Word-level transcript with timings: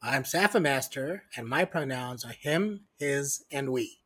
I'm 0.00 0.22
Saffermaster, 0.22 1.22
and 1.36 1.48
my 1.48 1.64
pronouns 1.64 2.24
are 2.24 2.30
him, 2.32 2.82
his, 3.00 3.44
and 3.50 3.70
we. 3.72 3.98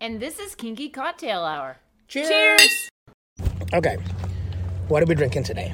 And 0.00 0.18
this 0.18 0.40
is 0.40 0.56
Kinky 0.56 0.88
Cocktail 0.88 1.44
Hour. 1.44 1.76
Cheers! 2.08 2.28
Cheers! 2.28 2.88
Okay, 3.72 3.98
what 4.88 5.00
are 5.00 5.06
we 5.06 5.14
drinking 5.14 5.44
today? 5.44 5.72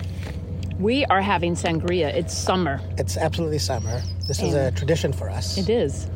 We 0.79 1.07
are 1.07 1.23
having 1.23 1.55
sangria. 1.55 2.13
It's 2.13 2.37
summer. 2.37 2.79
It's 2.99 3.17
absolutely 3.17 3.59
summer. 3.59 4.03
This 4.27 4.43
is 4.43 4.53
a 4.53 4.71
tradition 4.73 5.15
for 5.15 5.31
us. 5.31 5.57
It 5.57 5.71
is. 5.71 6.11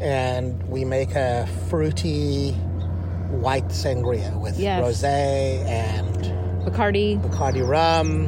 And 0.00 0.66
we 0.66 0.86
make 0.86 1.10
a 1.10 1.46
fruity 1.68 2.52
white 3.30 3.68
sangria 3.68 4.40
with 4.40 4.58
Yes. 4.58 4.82
rosé 4.82 5.64
and 5.66 6.16
Bacardi, 6.66 7.20
Bacardi 7.20 7.66
rum. 7.66 8.26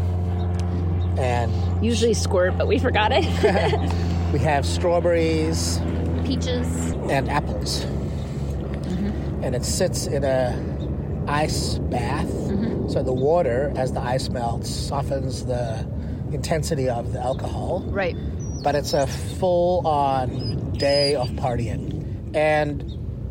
And 1.19 1.83
usually 1.83 2.12
squirt, 2.12 2.59
but 2.59 2.67
we 2.69 2.78
forgot 2.78 3.12
it. 3.15 3.25
we 4.32 4.38
have 4.41 4.66
strawberries 4.66 5.80
Peaches. 6.24 6.92
and 7.10 7.28
apples. 7.28 7.84
Mm-hmm. 7.84 9.44
And 9.44 9.55
it 9.55 9.64
sits 9.64 10.06
in 10.06 10.24
a 10.24 11.24
ice 11.28 11.78
bath. 11.78 12.27
Mm-hmm. 12.27 12.88
So 12.88 13.02
the 13.02 13.12
water, 13.12 13.72
as 13.77 13.92
the 13.92 14.00
ice 14.00 14.28
melts, 14.28 14.69
softens 14.70 15.47
the 15.47 15.86
intensity 16.32 16.88
of 16.88 17.12
the 17.12 17.20
alcohol. 17.20 17.84
Right. 17.86 18.16
But 18.62 18.74
it's 18.74 18.92
a 18.92 19.06
full 19.06 19.86
on 19.86 20.72
day 20.72 21.14
of 21.14 21.30
partying. 21.30 22.34
And 22.34 22.82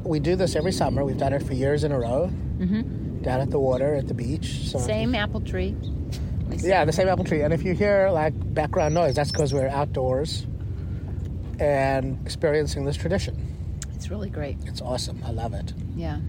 we 0.04 0.20
do 0.20 0.36
this 0.36 0.56
every 0.56 0.72
summer. 0.72 1.04
We've 1.04 1.18
done 1.18 1.34
it 1.34 1.44
for 1.44 1.54
years 1.54 1.84
in 1.84 1.92
a 1.92 2.00
row. 2.00 2.32
Mm-hmm. 2.58 3.22
Down 3.22 3.42
at 3.42 3.50
the 3.50 3.60
water, 3.60 3.96
at 3.96 4.08
the 4.08 4.14
beach. 4.14 4.70
So 4.70 4.80
Same 4.80 5.16
apple 5.16 5.42
tree. 5.42 5.76
Yeah, 6.60 6.86
the 6.86 6.94
same 6.94 7.10
apple 7.10 7.26
tree. 7.26 7.42
And 7.42 7.54
if 7.54 7.64
you 7.64 7.74
hear 7.74 8.10
like 8.12 8.34
background 8.54 8.94
noise, 8.94 9.16
that's 9.16 9.32
because 9.32 9.54
we're 9.54 9.68
outdoors 9.68 10.46
and 11.60 12.20
experiencing 12.24 12.86
this 12.86 12.98
tradition. 12.98 13.56
It's 13.96 14.10
really 14.10 14.30
great. 14.30 14.58
It's 14.66 14.82
awesome. 14.82 15.22
I 15.26 15.32
love 15.32 15.54
it. 15.54 15.74
Yeah. 15.96 16.20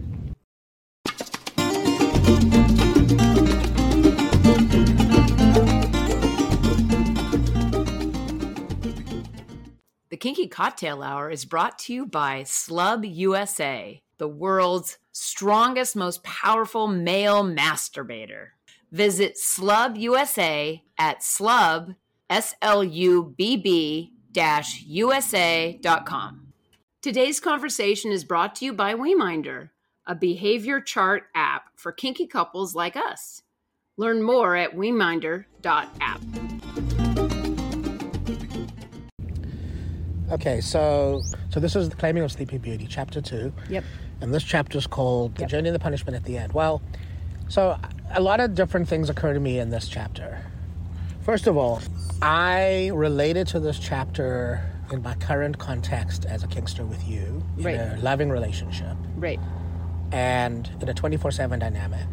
The 10.08 10.16
Kinky 10.16 10.48
Cocktail 10.48 11.02
Hour 11.02 11.30
is 11.30 11.44
brought 11.44 11.78
to 11.80 11.92
you 11.92 12.06
by 12.06 12.42
Slubb 12.42 13.04
USA, 13.04 14.00
the 14.18 14.28
world's 14.28 14.98
strongest, 15.12 15.94
most 15.96 16.22
powerful 16.22 16.86
male 16.86 17.44
masturbator. 17.44 18.48
Visit 18.90 19.36
Slubb 19.36 19.98
USA 19.98 20.82
at 20.96 21.20
slubb, 21.20 21.96
S 22.30 22.54
L 22.62 22.82
U 22.82 23.34
B 23.36 23.56
B 23.56 24.12
dash 24.14 24.15
USA.com. 24.86 26.42
Today's 27.02 27.40
conversation 27.40 28.10
is 28.10 28.24
brought 28.24 28.54
to 28.56 28.64
you 28.64 28.72
by 28.72 28.94
WeMinder, 28.94 29.70
a 30.06 30.14
behavior 30.14 30.80
chart 30.80 31.24
app 31.34 31.70
for 31.76 31.92
kinky 31.92 32.26
couples 32.26 32.74
like 32.74 32.96
us. 32.96 33.42
Learn 33.96 34.22
more 34.22 34.56
at 34.56 34.74
WeMinder.app. 34.74 36.20
Okay, 40.32 40.60
so 40.60 41.22
so 41.50 41.60
this 41.60 41.76
is 41.76 41.88
the 41.88 41.96
claiming 41.96 42.24
of 42.24 42.32
Sleeping 42.32 42.58
Beauty, 42.58 42.86
chapter 42.88 43.20
two. 43.20 43.52
Yep. 43.70 43.84
And 44.20 44.34
this 44.34 44.42
chapter 44.42 44.76
is 44.76 44.86
called 44.86 45.36
The 45.36 45.42
Yep. 45.42 45.50
Journey 45.50 45.68
and 45.68 45.74
the 45.74 45.80
Punishment 45.80 46.16
at 46.16 46.24
the 46.24 46.36
Inn. 46.36 46.50
Well, 46.52 46.82
so 47.48 47.78
a 48.10 48.20
lot 48.20 48.40
of 48.40 48.54
different 48.54 48.88
things 48.88 49.08
occur 49.08 49.32
to 49.32 49.40
me 49.40 49.60
in 49.60 49.70
this 49.70 49.88
chapter. 49.88 50.44
First 51.26 51.48
of 51.48 51.56
all, 51.56 51.80
I 52.22 52.92
related 52.94 53.48
to 53.48 53.58
this 53.58 53.80
chapter 53.80 54.60
in 54.92 55.02
my 55.02 55.14
current 55.14 55.58
context 55.58 56.24
as 56.24 56.44
a 56.44 56.46
Kinkster 56.46 56.86
with 56.86 57.04
you 57.04 57.42
in 57.58 57.64
Right. 57.64 57.74
a 57.80 57.98
loving 58.00 58.30
relationship 58.30 58.96
Right. 59.16 59.40
and 60.12 60.70
in 60.80 60.88
a 60.88 60.94
24 60.94 61.32
7 61.32 61.58
dynamic. 61.58 62.06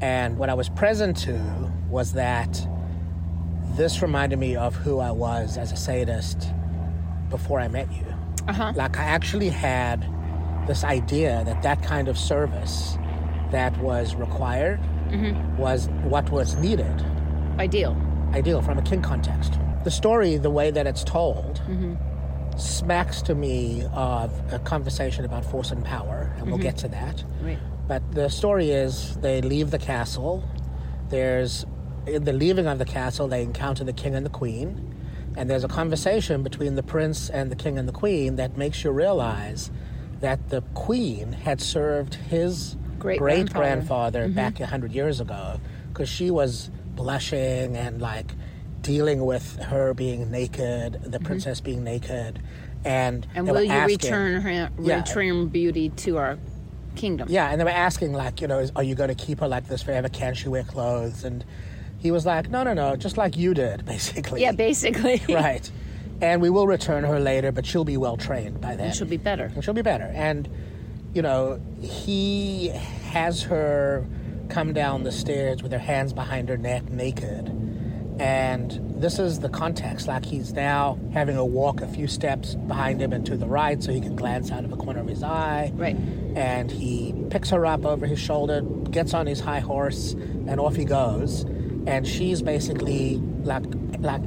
And 0.00 0.36
what 0.36 0.50
I 0.50 0.54
was 0.54 0.68
present 0.68 1.16
to 1.18 1.38
was 1.88 2.14
that 2.14 2.66
this 3.76 4.02
reminded 4.02 4.40
me 4.40 4.56
of 4.56 4.74
who 4.74 4.98
I 4.98 5.12
was 5.12 5.56
as 5.56 5.70
a 5.70 5.76
sadist 5.76 6.52
before 7.30 7.60
I 7.60 7.68
met 7.68 7.86
you. 7.92 8.04
Uh 8.48 8.52
huh. 8.52 8.72
Like, 8.74 8.98
I 8.98 9.04
actually 9.04 9.48
had 9.50 10.04
this 10.66 10.82
idea 10.82 11.44
that 11.46 11.62
that 11.62 11.84
kind 11.84 12.08
of 12.08 12.18
service 12.18 12.98
that 13.52 13.78
was 13.78 14.16
required 14.16 14.80
was 15.56 15.88
what 16.02 16.28
was 16.32 16.56
needed, 16.56 17.04
Ideal. 17.60 17.96
Ideal 18.34 18.60
from 18.60 18.78
a 18.78 18.82
king 18.82 19.00
context. 19.00 19.54
The 19.84 19.90
story, 19.90 20.36
the 20.36 20.50
way 20.50 20.70
that 20.70 20.86
it's 20.86 21.04
told, 21.04 21.60
mm-hmm. 21.68 21.94
smacks 22.58 23.22
to 23.22 23.34
me 23.34 23.84
of 23.92 24.32
a 24.52 24.58
conversation 24.58 25.24
about 25.24 25.44
force 25.44 25.70
and 25.70 25.84
power, 25.84 26.32
and 26.36 26.46
we'll 26.46 26.56
mm-hmm. 26.56 26.62
get 26.62 26.76
to 26.78 26.88
that. 26.88 27.24
Right. 27.40 27.58
But 27.86 28.02
the 28.12 28.28
story 28.28 28.70
is 28.70 29.16
they 29.18 29.40
leave 29.40 29.70
the 29.70 29.78
castle. 29.78 30.42
There's 31.10 31.64
in 32.06 32.24
the 32.24 32.32
leaving 32.32 32.66
of 32.66 32.78
the 32.78 32.84
castle, 32.84 33.28
they 33.28 33.42
encounter 33.42 33.84
the 33.84 33.92
king 33.92 34.14
and 34.14 34.26
the 34.26 34.30
queen, 34.30 34.94
and 35.36 35.48
there's 35.48 35.64
a 35.64 35.68
conversation 35.68 36.42
between 36.42 36.74
the 36.74 36.82
prince 36.82 37.30
and 37.30 37.50
the 37.50 37.56
king 37.56 37.78
and 37.78 37.88
the 37.88 37.92
queen 37.92 38.36
that 38.36 38.56
makes 38.58 38.84
you 38.84 38.90
realize 38.90 39.70
that 40.20 40.50
the 40.50 40.60
queen 40.74 41.32
had 41.32 41.60
served 41.60 42.14
his 42.14 42.76
Great-grandfather. 42.98 43.58
grandfather 43.58 44.24
mm-hmm. 44.24 44.34
back 44.34 44.60
a 44.60 44.66
hundred 44.66 44.92
years 44.92 45.20
ago 45.20 45.60
because 45.88 46.08
she 46.08 46.30
was 46.30 46.70
blushing 46.96 47.76
and 47.76 48.00
like 48.00 48.32
dealing 48.82 49.24
with 49.24 49.56
her 49.56 49.94
being 49.94 50.30
naked, 50.30 50.94
the 51.02 51.10
mm-hmm. 51.18 51.24
princess 51.24 51.60
being 51.60 51.82
naked, 51.84 52.40
and 52.84 53.26
And 53.34 53.46
will 53.48 53.62
you 53.62 53.70
asking- 53.70 53.98
return 53.98 54.40
her, 54.42 54.70
Yeah. 54.80 54.96
return 54.98 55.48
beauty 55.48 55.88
to 55.88 56.18
our 56.18 56.38
kingdom? 56.94 57.28
yeah, 57.30 57.50
and 57.50 57.60
they 57.60 57.64
were 57.64 57.70
asking 57.70 58.12
like, 58.12 58.40
you 58.40 58.46
know, 58.46 58.58
is, 58.58 58.72
are 58.76 58.82
you 58.82 58.94
going 58.94 59.08
to 59.08 59.14
keep 59.14 59.40
her 59.40 59.48
like 59.48 59.68
this 59.68 59.82
forever? 59.82 60.08
Can 60.08 60.34
she 60.34 60.48
wear 60.48 60.64
clothes? 60.64 61.24
And 61.24 61.44
he 61.98 62.10
was 62.10 62.26
like, 62.26 62.50
no, 62.50 62.62
no, 62.62 62.74
no, 62.74 62.96
just 62.96 63.16
like 63.16 63.36
you 63.36 63.54
did, 63.54 63.84
basically. 63.86 64.42
Yeah, 64.42 64.52
basically. 64.52 65.22
right. 65.28 65.68
And 66.20 66.40
we 66.40 66.50
will 66.50 66.66
return 66.66 67.04
her 67.04 67.18
later, 67.18 67.50
but 67.52 67.66
she'll 67.66 67.84
be 67.84 67.96
well 67.96 68.16
trained 68.16 68.60
by 68.60 68.76
then. 68.76 68.86
And 68.86 68.94
she'll 68.94 69.06
be 69.06 69.16
better. 69.16 69.50
And 69.54 69.64
she'll 69.64 69.74
be 69.74 69.82
better. 69.82 70.12
And 70.14 70.48
you 71.14 71.22
know, 71.22 71.60
he 71.80 72.68
has 73.12 73.42
her 73.42 74.04
come 74.48 74.72
down 74.72 75.02
the 75.04 75.12
stairs 75.12 75.62
with 75.62 75.72
her 75.72 75.78
hands 75.78 76.12
behind 76.12 76.48
her 76.48 76.56
neck, 76.56 76.88
naked. 76.90 77.48
And 78.18 78.80
this 79.00 79.18
is 79.18 79.40
the 79.40 79.48
context. 79.48 80.06
Like 80.06 80.24
he's 80.24 80.52
now 80.52 80.98
having 81.12 81.34
her 81.34 81.44
walk 81.44 81.80
a 81.80 81.88
few 81.88 82.06
steps 82.06 82.54
behind 82.54 83.02
him 83.02 83.12
and 83.12 83.26
to 83.26 83.36
the 83.36 83.46
right 83.46 83.82
so 83.82 83.92
he 83.92 84.00
can 84.00 84.14
glance 84.14 84.52
out 84.52 84.62
of 84.64 84.70
the 84.70 84.76
corner 84.76 85.00
of 85.00 85.08
his 85.08 85.22
eye 85.24 85.72
Right. 85.74 85.96
and 86.36 86.70
he 86.70 87.12
picks 87.30 87.50
her 87.50 87.66
up 87.66 87.84
over 87.84 88.06
his 88.06 88.20
shoulder, 88.20 88.62
gets 88.90 89.14
on 89.14 89.26
his 89.26 89.40
high 89.40 89.58
horse, 89.60 90.12
and 90.12 90.60
off 90.60 90.76
he 90.76 90.84
goes. 90.84 91.42
And 91.86 92.06
she's 92.06 92.40
basically 92.40 93.16
like 93.42 93.64
like 93.98 94.22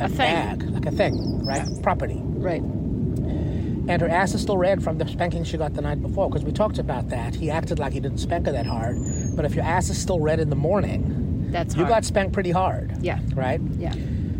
a, 0.00 0.08
thing. 0.08 0.16
bag, 0.16 0.62
like 0.70 0.86
a 0.86 0.90
thing, 0.92 1.44
right? 1.44 1.66
Property. 1.82 2.20
Right. 2.22 2.62
And 2.62 4.00
her 4.02 4.08
ass 4.08 4.34
is 4.34 4.42
still 4.42 4.56
red 4.58 4.82
from 4.84 4.98
the 4.98 5.06
spanking 5.08 5.42
she 5.44 5.56
got 5.56 5.74
the 5.74 5.80
night 5.82 6.00
before, 6.02 6.28
because 6.28 6.44
we 6.44 6.52
talked 6.52 6.78
about 6.78 7.08
that. 7.08 7.34
He 7.34 7.50
acted 7.50 7.78
like 7.78 7.92
he 7.92 8.00
didn't 8.00 8.18
spank 8.18 8.46
her 8.46 8.52
that 8.52 8.66
hard. 8.66 8.96
But 9.40 9.46
if 9.50 9.56
your 9.56 9.64
ass 9.64 9.88
is 9.88 9.96
still 9.96 10.20
red 10.20 10.38
in 10.38 10.50
the 10.50 10.54
morning, 10.54 11.50
That's 11.50 11.74
you 11.74 11.84
hard. 11.84 11.88
got 11.88 12.04
spanked 12.04 12.34
pretty 12.34 12.50
hard. 12.50 12.94
Yeah. 13.00 13.20
Right? 13.32 13.58
Yeah. 13.78 13.94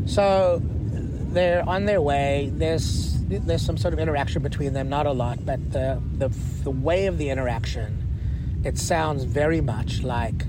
So 0.04 0.60
they're 0.62 1.66
on 1.66 1.86
their 1.86 2.02
way. 2.02 2.50
There's 2.52 3.18
there's 3.22 3.64
some 3.64 3.78
sort 3.78 3.94
of 3.94 3.98
interaction 3.98 4.42
between 4.42 4.74
them, 4.74 4.90
not 4.90 5.06
a 5.06 5.12
lot, 5.12 5.46
but 5.46 5.72
the 5.72 6.02
the, 6.18 6.28
the 6.64 6.70
way 6.70 7.06
of 7.06 7.16
the 7.16 7.30
interaction, 7.30 8.60
it 8.62 8.76
sounds 8.76 9.24
very 9.24 9.62
much 9.62 10.02
like 10.02 10.44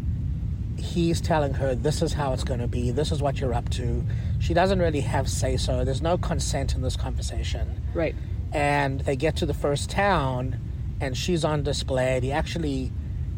he's 0.77 1.21
telling 1.21 1.53
her 1.53 1.73
this 1.73 2.01
is 2.01 2.11
how 2.11 2.33
it's 2.33 2.43
going 2.43 2.59
to 2.59 2.67
be. 2.67 2.91
This 2.91 3.13
is 3.13 3.21
what 3.21 3.39
you're 3.39 3.53
up 3.53 3.69
to. 3.69 4.03
She 4.39 4.53
doesn't 4.53 4.79
really 4.79 4.99
have 4.99 5.29
say 5.29 5.55
so. 5.55 5.85
There's 5.85 6.01
no 6.01 6.17
consent 6.17 6.75
in 6.75 6.81
this 6.81 6.97
conversation. 6.97 7.81
Right. 7.93 8.15
And 8.51 8.99
they 8.99 9.15
get 9.15 9.37
to 9.37 9.45
the 9.45 9.53
first 9.53 9.89
town, 9.89 10.59
and 10.99 11.15
she's 11.15 11.45
on 11.45 11.63
display. 11.63 12.19
He 12.21 12.33
actually 12.33 12.91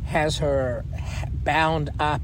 has 0.05 0.37
her 0.37 0.85
bound 1.43 1.89
up 1.99 2.21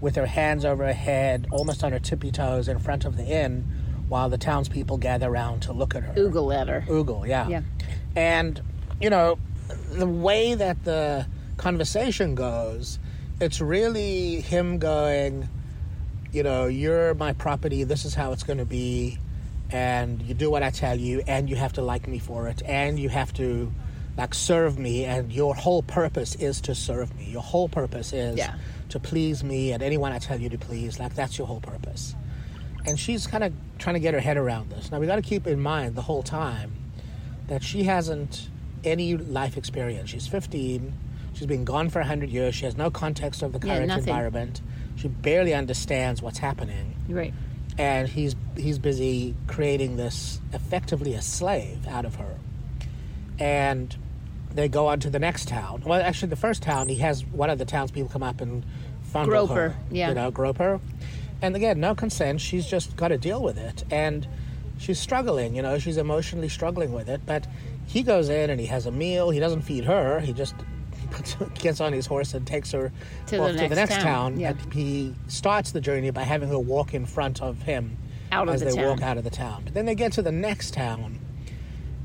with 0.00 0.16
her 0.16 0.26
hands 0.26 0.64
over 0.64 0.86
her 0.86 0.92
head, 0.92 1.46
almost 1.50 1.82
on 1.82 1.92
her 1.92 1.98
tippy 1.98 2.30
toes, 2.30 2.68
in 2.68 2.78
front 2.78 3.04
of 3.04 3.16
the 3.16 3.24
inn, 3.24 3.64
while 4.08 4.28
the 4.28 4.38
townspeople 4.38 4.98
gather 4.98 5.28
around 5.28 5.62
to 5.62 5.72
look 5.72 5.94
at 5.94 6.02
her. 6.02 6.14
Oogle 6.14 6.54
at 6.54 6.68
her. 6.68 6.84
Oogle, 6.88 7.26
yeah. 7.26 7.48
Yeah. 7.48 7.62
And, 8.14 8.60
you 9.00 9.10
know, 9.10 9.38
the 9.92 10.06
way 10.06 10.54
that 10.54 10.84
the 10.84 11.26
conversation 11.56 12.34
goes, 12.34 12.98
it's 13.40 13.60
really 13.60 14.40
him 14.40 14.78
going, 14.78 15.48
you 16.32 16.42
know, 16.42 16.66
you're 16.66 17.14
my 17.14 17.32
property, 17.32 17.84
this 17.84 18.04
is 18.04 18.14
how 18.14 18.32
it's 18.32 18.42
going 18.42 18.58
to 18.58 18.64
be, 18.64 19.18
and 19.70 20.22
you 20.22 20.34
do 20.34 20.50
what 20.50 20.62
I 20.62 20.70
tell 20.70 20.98
you, 20.98 21.22
and 21.26 21.50
you 21.50 21.56
have 21.56 21.72
to 21.74 21.82
like 21.82 22.06
me 22.06 22.18
for 22.18 22.48
it, 22.48 22.62
and 22.64 22.98
you 22.98 23.08
have 23.08 23.32
to, 23.34 23.72
like, 24.16 24.34
serve 24.34 24.78
me, 24.78 25.04
and 25.04 25.32
your 25.32 25.54
whole 25.54 25.82
purpose 25.82 26.34
is 26.36 26.60
to 26.62 26.74
serve 26.74 27.14
me. 27.16 27.24
Your 27.30 27.42
whole 27.42 27.68
purpose 27.68 28.12
is 28.12 28.36
Yeah. 28.38 28.54
to 28.90 28.98
please 28.98 29.44
me 29.44 29.72
and 29.72 29.82
anyone 29.82 30.12
I 30.12 30.18
tell 30.18 30.40
you 30.40 30.48
to 30.48 30.58
please. 30.58 30.98
Like, 30.98 31.14
that's 31.14 31.36
your 31.38 31.46
whole 31.46 31.60
purpose. 31.60 32.14
And 32.86 32.98
she's 32.98 33.26
kind 33.26 33.44
of 33.44 33.52
trying 33.78 33.94
to 33.94 34.00
get 34.00 34.14
her 34.14 34.20
head 34.20 34.36
around 34.36 34.70
this. 34.70 34.90
Now, 34.90 35.00
we 35.00 35.06
got 35.06 35.16
to 35.16 35.22
keep 35.22 35.46
in 35.46 35.60
mind 35.60 35.96
the 35.96 36.02
whole 36.02 36.22
time 36.22 36.72
that 37.48 37.62
she 37.62 37.82
hasn't 37.84 38.48
any 38.84 39.16
life 39.16 39.56
experience. 39.56 40.10
She's 40.10 40.26
15. 40.28 40.92
She's 41.34 41.46
been 41.46 41.64
gone 41.64 41.90
for 41.90 41.98
100 42.00 42.30
years. 42.30 42.54
She 42.54 42.64
has 42.64 42.76
no 42.76 42.90
context 42.90 43.42
of 43.42 43.52
the 43.52 43.58
current 43.58 43.88
nothing. 43.88 44.08
environment. 44.08 44.62
She 44.94 45.08
barely 45.08 45.52
understands 45.52 46.22
what's 46.22 46.38
happening. 46.38 46.94
Right. 47.08 47.34
And 47.76 48.08
he's 48.08 48.34
he's 48.56 48.78
busy 48.78 49.34
creating 49.48 49.96
this 49.98 50.40
effectively 50.54 51.12
a 51.12 51.20
slave 51.20 51.86
out 51.86 52.06
of 52.06 52.14
her. 52.14 52.36
And 53.38 53.94
they 54.56 54.68
go 54.68 54.86
on 54.88 55.00
to 55.00 55.10
the 55.10 55.18
next 55.18 55.48
town. 55.48 55.82
Well, 55.86 56.00
actually, 56.00 56.28
the 56.30 56.36
first 56.36 56.62
town, 56.62 56.88
he 56.88 56.96
has 56.96 57.24
one 57.26 57.50
of 57.50 57.58
the 57.58 57.64
townspeople 57.64 58.10
come 58.10 58.22
up 58.22 58.40
and 58.40 58.64
fondle 59.02 59.46
Grope 59.46 59.56
her. 59.56 59.76
yeah. 59.90 60.08
You 60.08 60.14
know, 60.14 60.30
grope 60.30 60.58
her. 60.58 60.80
And 61.42 61.54
again, 61.54 61.78
no 61.80 61.94
consent. 61.94 62.40
She's 62.40 62.66
just 62.66 62.96
got 62.96 63.08
to 63.08 63.18
deal 63.18 63.42
with 63.42 63.58
it. 63.58 63.84
And 63.90 64.26
she's 64.78 64.98
struggling, 64.98 65.54
you 65.54 65.62
know, 65.62 65.78
she's 65.78 65.96
emotionally 65.98 66.48
struggling 66.48 66.92
with 66.92 67.08
it. 67.08 67.20
But 67.26 67.46
he 67.86 68.02
goes 68.02 68.28
in 68.30 68.50
and 68.50 68.58
he 68.58 68.66
has 68.66 68.86
a 68.86 68.90
meal. 68.90 69.30
He 69.30 69.38
doesn't 69.38 69.62
feed 69.62 69.84
her. 69.84 70.20
He 70.20 70.32
just 70.32 70.54
gets 71.58 71.80
on 71.80 71.92
his 71.92 72.06
horse 72.06 72.32
and 72.34 72.46
takes 72.46 72.72
her 72.72 72.90
To 73.26 73.36
the 73.36 73.46
to 73.48 73.52
the 73.52 73.58
next 73.68 73.76
next 73.76 73.94
town, 73.96 74.02
town. 74.04 74.40
yeah. 74.40 74.50
And 74.50 74.72
he 74.72 75.14
starts 75.28 75.72
the 75.72 75.80
journey 75.80 76.10
by 76.10 76.22
having 76.22 76.48
her 76.48 76.58
walk 76.58 76.94
in 76.94 77.04
front 77.06 77.42
of 77.42 77.62
him 77.62 77.96
Out 78.32 78.48
of 78.48 78.54
as 78.54 78.60
the 78.60 78.70
they 78.70 78.74
town. 78.76 78.84
walk 78.88 79.02
out 79.02 79.18
of 79.18 79.24
the 79.24 79.30
town. 79.30 79.62
But 79.64 79.74
then 79.74 79.84
they 79.86 79.94
get 79.94 80.12
to 80.14 80.22
the 80.22 80.32
next 80.32 80.72
town, 80.74 81.20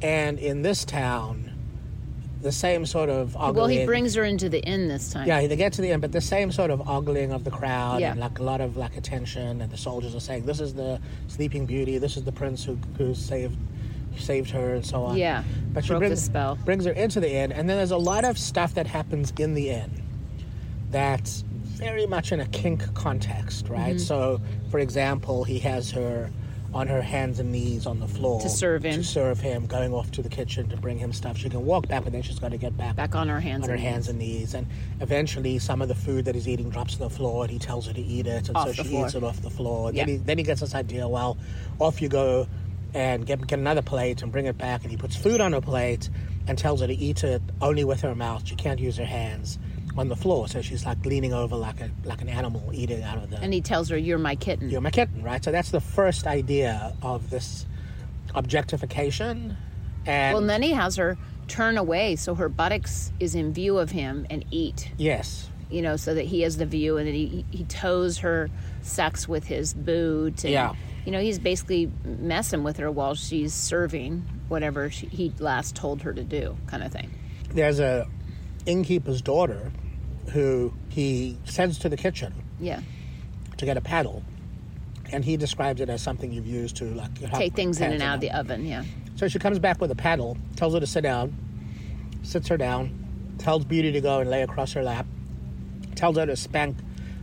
and 0.01 0.37
in 0.39 0.61
this 0.61 0.83
town, 0.85 1.50
the 2.41 2.51
same 2.51 2.85
sort 2.85 3.09
of 3.09 3.35
ogling. 3.37 3.55
Well, 3.55 3.67
he 3.67 3.85
brings 3.85 4.15
her 4.15 4.23
into 4.23 4.49
the 4.49 4.59
inn 4.61 4.87
this 4.87 5.11
time. 5.11 5.27
Yeah, 5.27 5.45
they 5.47 5.55
get 5.55 5.73
to 5.73 5.81
the 5.81 5.91
end, 5.91 6.01
but 6.01 6.11
the 6.11 6.21
same 6.21 6.51
sort 6.51 6.71
of 6.71 6.87
ogling 6.87 7.31
of 7.31 7.43
the 7.43 7.51
crowd 7.51 8.01
Yeah. 8.01 8.11
and 8.11 8.19
like 8.19 8.39
a 8.39 8.43
lot 8.43 8.61
of 8.61 8.77
like 8.77 8.97
attention, 8.97 9.61
and 9.61 9.71
the 9.71 9.77
soldiers 9.77 10.15
are 10.15 10.19
saying, 10.19 10.45
"This 10.45 10.59
is 10.59 10.73
the 10.73 10.99
Sleeping 11.27 11.65
Beauty. 11.65 11.97
This 11.97 12.17
is 12.17 12.23
the 12.23 12.31
prince 12.31 12.63
who 12.63 12.77
who 12.97 13.13
saved 13.13 13.57
saved 14.17 14.49
her," 14.51 14.75
and 14.75 14.85
so 14.85 15.03
on. 15.03 15.17
Yeah, 15.17 15.43
but 15.73 15.85
she 15.85 15.93
brings 15.95 16.21
spell. 16.23 16.57
brings 16.65 16.85
her 16.85 16.91
into 16.91 17.19
the 17.19 17.31
inn, 17.31 17.51
and 17.51 17.69
then 17.69 17.77
there's 17.77 17.91
a 17.91 17.97
lot 17.97 18.25
of 18.25 18.37
stuff 18.37 18.73
that 18.73 18.87
happens 18.87 19.31
in 19.39 19.53
the 19.53 19.69
inn 19.69 19.91
that's 20.91 21.43
very 21.65 22.05
much 22.05 22.31
in 22.31 22.39
a 22.39 22.45
kink 22.47 22.93
context, 22.93 23.67
right? 23.69 23.95
Mm-hmm. 23.95 23.97
So, 23.99 24.41
for 24.69 24.79
example, 24.79 25.43
he 25.43 25.59
has 25.59 25.89
her 25.91 26.29
on 26.73 26.87
her 26.87 27.01
hands 27.01 27.39
and 27.39 27.51
knees 27.51 27.85
on 27.85 27.99
the 27.99 28.07
floor 28.07 28.41
To 28.41 28.49
serve 28.49 28.85
him. 28.85 28.93
to 28.95 29.03
serve 29.03 29.39
him, 29.39 29.65
going 29.65 29.93
off 29.93 30.11
to 30.11 30.21
the 30.21 30.29
kitchen 30.29 30.69
to 30.69 30.77
bring 30.77 30.97
him 30.97 31.11
stuff. 31.11 31.37
She 31.37 31.49
can 31.49 31.65
walk 31.65 31.87
back, 31.87 32.03
but 32.03 32.13
then 32.13 32.21
she's 32.21 32.39
got 32.39 32.51
to 32.51 32.57
get 32.57 32.77
back 32.77 32.95
Back 32.95 33.13
on 33.15 33.27
her 33.27 33.39
hands 33.39 33.63
on 33.63 33.69
her 33.69 33.75
and 33.75 33.83
hands 33.83 34.07
and 34.07 34.19
knees. 34.19 34.53
And 34.53 34.67
eventually, 35.01 35.59
some 35.59 35.81
of 35.81 35.87
the 35.89 35.95
food 35.95 36.25
that 36.25 36.35
he's 36.35 36.47
eating 36.47 36.69
drops 36.69 36.93
to 36.93 36.99
the 36.99 37.09
floor, 37.09 37.43
and 37.43 37.51
he 37.51 37.59
tells 37.59 37.87
her 37.87 37.93
to 37.93 38.01
eat 38.01 38.25
it, 38.27 38.47
and 38.47 38.55
Off 38.55 38.67
so 38.67 38.73
she 38.83 38.89
floor. 38.89 39.05
eats 39.05 39.15
it 39.15 39.23
off 39.23 39.41
the 39.41 39.49
floor. 39.49 39.91
Yeah. 39.91 40.05
Then, 40.05 40.07
he, 40.07 40.17
then 40.17 40.37
he 40.37 40.43
gets 40.43 40.61
this 40.61 40.73
idea: 40.75 41.07
well, 41.07 41.37
off 41.79 42.01
you 42.01 42.07
go, 42.09 42.47
and 42.93 43.25
get 43.25 43.45
get 43.47 43.59
another 43.59 43.81
plate 43.81 44.21
and 44.21 44.31
bring 44.31 44.45
it 44.45 44.57
back. 44.57 44.83
And 44.83 44.91
he 44.91 44.97
puts 44.97 45.15
food 45.15 45.41
on 45.41 45.51
her 45.53 45.61
plate 45.61 46.09
and 46.47 46.57
tells 46.57 46.81
her 46.81 46.87
to 46.87 46.93
eat 46.95 47.23
it 47.23 47.41
only 47.61 47.83
with 47.83 48.01
her 48.01 48.15
mouth. 48.15 48.47
She 48.47 48.55
can't 48.55 48.79
use 48.79 48.97
her 48.97 49.05
hands 49.05 49.59
on 49.97 50.07
the 50.07 50.15
floor, 50.15 50.47
so 50.47 50.61
she's 50.61 50.85
like 50.85 51.05
leaning 51.05 51.33
over 51.33 51.55
like 51.55 51.81
a 51.81 51.91
like 52.05 52.21
an 52.21 52.29
animal 52.29 52.69
eating 52.73 53.03
out 53.03 53.17
of 53.17 53.29
the. 53.29 53.39
And 53.39 53.53
he 53.53 53.61
tells 53.61 53.89
her, 53.89 53.97
"You're 53.97 54.17
my 54.17 54.35
kitten." 54.35 54.69
you're 54.69 54.81
my 54.81 54.89
kitten, 54.91 55.21
right? 55.23 55.43
So 55.43 55.51
that's 55.51 55.71
the 55.71 55.81
first 55.81 56.27
idea 56.27 56.95
of 57.01 57.29
this 57.29 57.65
objectification. 58.35 59.57
And 60.05 60.33
Well, 60.33 60.41
and 60.41 60.49
then 60.49 60.61
he 60.61 60.71
has 60.71 60.95
her 60.95 61.17
turn 61.47 61.77
away 61.77 62.15
so 62.15 62.33
her 62.35 62.49
buttocks 62.49 63.11
is 63.19 63.35
in 63.35 63.53
view 63.53 63.77
of 63.77 63.91
him 63.91 64.25
and 64.29 64.45
eat. 64.51 64.89
yes, 64.97 65.49
You 65.69 65.81
know, 65.81 65.95
so 65.97 66.13
that 66.13 66.25
he 66.25 66.41
has 66.41 66.57
the 66.57 66.65
view, 66.65 66.97
and 66.97 67.07
then 67.07 67.13
he 67.13 67.45
he 67.51 67.63
toes 67.65 68.19
her 68.19 68.49
sex 68.81 69.27
with 69.27 69.45
his 69.45 69.73
boot. 69.73 70.43
And, 70.43 70.53
Yeah. 70.53 70.73
You 71.05 71.11
know, 71.11 71.19
he's 71.19 71.39
basically 71.39 71.91
messing 72.05 72.63
with 72.63 72.77
her 72.77 72.91
while 72.91 73.15
she's 73.15 73.55
serving 73.55 74.23
whatever 74.49 74.91
she, 74.91 75.07
he 75.07 75.33
last 75.39 75.75
told 75.75 76.03
her 76.03 76.13
to 76.13 76.23
do, 76.23 76.55
kind 76.67 76.83
of 76.83 76.91
thing. 76.91 77.09
there's 77.53 77.79
a 77.79 78.07
innkeeper's 78.67 79.21
daughter 79.21 79.71
who 80.33 80.73
he 80.89 81.37
sends 81.45 81.77
to 81.79 81.89
the 81.89 81.97
kitchen 81.97 82.33
Yeah. 82.59 82.81
to 83.57 83.65
get 83.65 83.77
a 83.77 83.81
paddle, 83.81 84.23
and 85.11 85.23
he 85.25 85.37
describes 85.37 85.81
it 85.81 85.89
as 85.89 86.01
something 86.01 86.31
you've 86.31 86.47
used 86.47 86.75
to 86.77 86.85
like 86.93 87.13
Take 87.33 87.53
things 87.53 87.79
in 87.81 87.91
and 87.91 88.01
out 88.01 88.15
of 88.15 88.21
the 88.21 88.31
oven. 88.31 88.65
Yeah. 88.65 88.83
So 89.15 89.27
she 89.27 89.39
comes 89.39 89.59
back 89.59 89.79
with 89.81 89.91
a 89.91 89.95
paddle, 89.95 90.37
tells 90.55 90.73
her 90.73 90.79
to 90.79 90.87
sit 90.87 91.01
down, 91.01 91.35
sits 92.23 92.47
her 92.47 92.57
down, 92.57 93.35
tells 93.37 93.65
Beauty 93.65 93.91
to 93.91 94.01
go 94.01 94.19
and 94.19 94.29
lay 94.29 94.41
across 94.41 94.73
her 94.73 94.83
lap, 94.83 95.05
tells 95.95 96.17
her 96.17 96.25
to 96.25 96.35
spank 96.35 96.77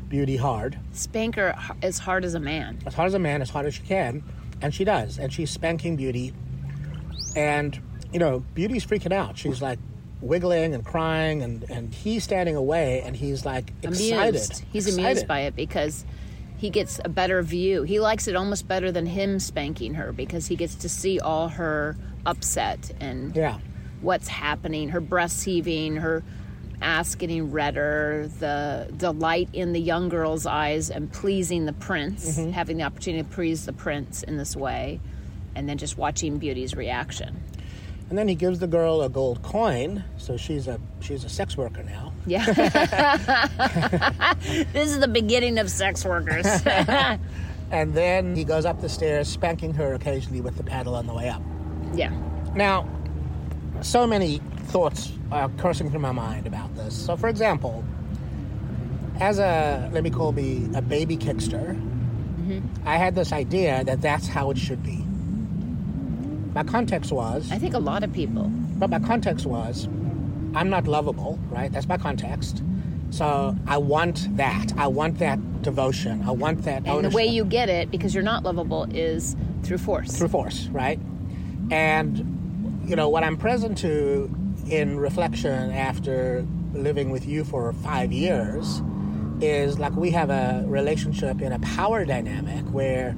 Beauty 0.09 0.37
hard, 0.37 0.79
Spank 0.93 1.37
her 1.37 1.55
h- 1.59 1.77
as 1.83 1.99
hard 1.99 2.25
as 2.25 2.35
a 2.35 2.41
man. 2.41 2.79
as 2.87 2.95
hard 2.95 3.09
as 3.09 3.15
a 3.15 3.19
man, 3.19 3.43
as 3.43 3.50
hard 3.50 3.67
as 3.67 3.75
she 3.75 3.83
can, 3.83 4.23
and 4.62 4.75
she 4.75 4.85
does, 4.85 5.19
and 5.19 5.33
she's 5.33 5.50
spanking 5.50 5.97
Beauty, 5.97 6.33
and 7.37 7.79
you 8.12 8.19
know 8.19 8.41
Beauty's 8.55 8.87
freaking 8.87 9.12
out. 9.12 9.37
She's 9.38 9.61
like 9.62 9.79
wiggling 10.21 10.75
and 10.75 10.85
crying, 10.85 11.43
and 11.43 11.65
and 11.71 11.95
he's 11.95 12.25
standing 12.25 12.57
away, 12.57 13.03
and 13.03 13.17
he's 13.17 13.45
like 13.45 13.73
excited. 13.83 14.29
amused. 14.35 14.65
He's 14.73 14.87
excited. 14.87 15.05
amused 15.07 15.29
by 15.29 15.41
it 15.41 15.57
because 15.57 16.05
he 16.57 16.71
gets 16.71 17.01
a 17.05 17.09
better 17.09 17.43
view. 17.43 17.83
He 17.85 18.01
likes 18.01 18.27
it 18.29 18.35
almost 18.37 18.67
better 18.67 18.91
than 18.91 19.07
him 19.07 19.39
spanking 19.39 19.95
her 19.95 20.13
because 20.13 20.47
he 20.49 20.57
gets 20.57 20.75
to 20.77 20.89
see 20.89 21.21
all 21.21 21.49
her 21.49 21.97
upset 22.27 22.91
and 23.01 23.35
Yeah, 23.37 23.59
what's 24.01 24.27
happening, 24.29 24.89
her 24.91 25.01
breasts 25.01 25.43
heaving, 25.45 25.97
her 25.97 26.23
ass 26.83 27.15
getting 27.17 27.51
redder, 27.53 28.29
the 28.39 28.89
delight 28.97 29.49
in 29.53 29.73
the 29.73 29.81
young 29.81 30.09
girl's 30.09 30.47
eyes 30.47 30.91
and 30.91 31.13
pleasing 31.13 31.65
the 31.67 31.73
prince, 31.73 32.39
Mm-hmm. 32.39 32.51
having 32.51 32.77
the 32.77 32.83
opportunity 32.85 33.23
to 33.23 33.29
please 33.29 33.65
the 33.67 33.73
prince 33.73 34.23
in 34.25 34.37
this 34.37 34.55
way, 34.57 35.01
and 35.55 35.69
then 35.69 35.79
just 35.79 35.97
watching 35.99 36.39
Beauty's 36.39 36.75
reaction. 36.77 37.41
And 38.09 38.17
then 38.17 38.27
he 38.29 38.35
gives 38.35 38.59
the 38.59 38.67
girl 38.67 39.03
a 39.03 39.09
gold 39.09 39.43
coin, 39.43 40.03
so 40.17 40.37
she's 40.37 40.67
a 40.67 40.81
she's 41.00 41.25
a 41.25 41.29
sex 41.29 41.57
worker 41.57 41.83
now. 41.83 42.12
Yeah. 42.27 42.45
this 44.73 44.91
is 44.91 44.99
the 45.00 45.09
beginning 45.09 45.59
of 45.59 45.71
sex 45.71 46.05
workers. 46.05 46.47
And 47.71 47.95
then 47.95 48.35
he 48.35 48.45
goes 48.45 48.65
up 48.65 48.81
the 48.81 48.88
stairs, 48.88 49.29
spanking 49.29 49.75
her 49.75 49.95
occasionally 49.95 50.41
with 50.41 50.57
the 50.57 50.62
paddle 50.62 50.95
on 50.95 51.07
the 51.07 51.15
way 51.15 51.29
up. 51.29 51.43
yeah. 51.95 52.11
Now, 52.55 52.88
so 53.83 54.07
many 54.07 54.41
thoughts 54.69 55.12
are 55.31 55.49
coursing 55.59 55.91
through 55.91 56.00
my 56.00 56.12
mind 56.12 56.47
about 56.47 56.75
this. 56.75 56.95
So, 56.95 57.17
for 57.17 57.29
example, 57.29 57.85
as 59.21 59.38
a, 59.38 59.91
let 59.93 60.03
me 60.03 60.11
call 60.11 60.33
me 60.33 60.69
a 60.75 60.81
baby 60.81 61.17
kinkster, 61.17 61.77
mm-hmm. 61.77 62.61
I 62.87 62.97
had 62.97 63.15
this 63.15 63.33
idea 63.33 63.85
that 63.85 64.00
that's 64.00 64.27
how 64.27 64.50
it 64.50 64.59
should 64.59 64.83
be. 64.83 65.05
My 66.55 66.64
context 66.64 67.12
was, 67.12 67.50
I 67.52 67.59
think 67.59 67.75
a 67.75 67.78
lot 67.78 68.02
of 68.02 68.12
people. 68.12 68.45
but 68.78 68.90
my 68.90 68.99
context 68.99 69.47
was, 69.47 69.87
I'm 70.55 70.71
not 70.71 70.87
lovable, 70.88 71.38
right? 71.50 71.71
That's 71.71 71.88
my 71.88 71.99
context. 71.99 72.62
So 73.11 73.57
I 73.67 73.78
want 73.78 74.37
that. 74.37 74.73
I 74.76 74.87
want 74.87 75.19
that 75.19 75.62
devotion. 75.62 76.23
I 76.26 76.31
want 76.31 76.64
that 76.64 76.87
And 76.87 77.05
the 77.05 77.11
way 77.11 77.26
you 77.26 77.45
get 77.45 77.69
it, 77.69 77.90
because 77.90 78.14
you're 78.14 78.23
not 78.23 78.45
lovable, 78.45 78.85
is 78.95 79.37
through 79.62 79.78
force. 79.78 80.17
through 80.17 80.28
force, 80.28 80.69
right? 80.69 80.99
And 81.71 82.83
you 82.87 82.97
know, 82.97 83.09
what 83.09 83.25
I'm 83.25 83.37
present 83.37 83.78
to 83.78 84.31
in 84.69 84.99
reflection 84.99 85.71
after 85.73 86.47
living 86.73 87.11
with 87.11 87.26
you 87.26 87.45
for 87.45 87.73
five 87.73 88.12
years 88.12 88.83
is 89.40 89.78
like 89.78 89.95
we 89.95 90.11
have 90.11 90.31
a 90.31 90.64
relationship 90.67 91.40
in 91.40 91.52
a 91.52 91.59
power 91.61 92.05
dynamic 92.05 92.64
where 92.73 93.17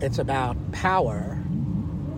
it's 0.00 0.18
about 0.18 0.56
power 0.72 1.37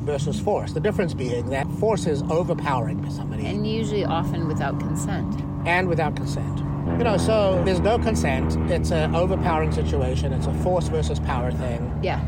versus 0.01 0.41
force. 0.41 0.73
The 0.73 0.81
difference 0.81 1.15
being 1.15 1.51
that 1.51 1.71
force 1.73 2.07
is 2.07 2.23
overpowering 2.23 3.09
somebody. 3.11 3.47
And 3.47 3.67
usually 3.67 4.05
often 4.05 4.49
without 4.49 4.79
consent. 4.81 5.43
And 5.67 5.89
without 5.89 6.17
consent. 6.17 6.59
You 6.99 7.05
know, 7.05 7.17
so 7.17 7.63
there's 7.65 7.81
no 7.81 7.99
consent. 7.99 8.57
It's 8.71 8.91
an 8.91 9.15
overpowering 9.15 9.73
situation. 9.73 10.33
It's 10.33 10.47
a 10.47 10.55
force 10.55 10.89
versus 10.89 11.21
power 11.21 11.53
thing. 11.53 11.99
Yeah. 12.03 12.21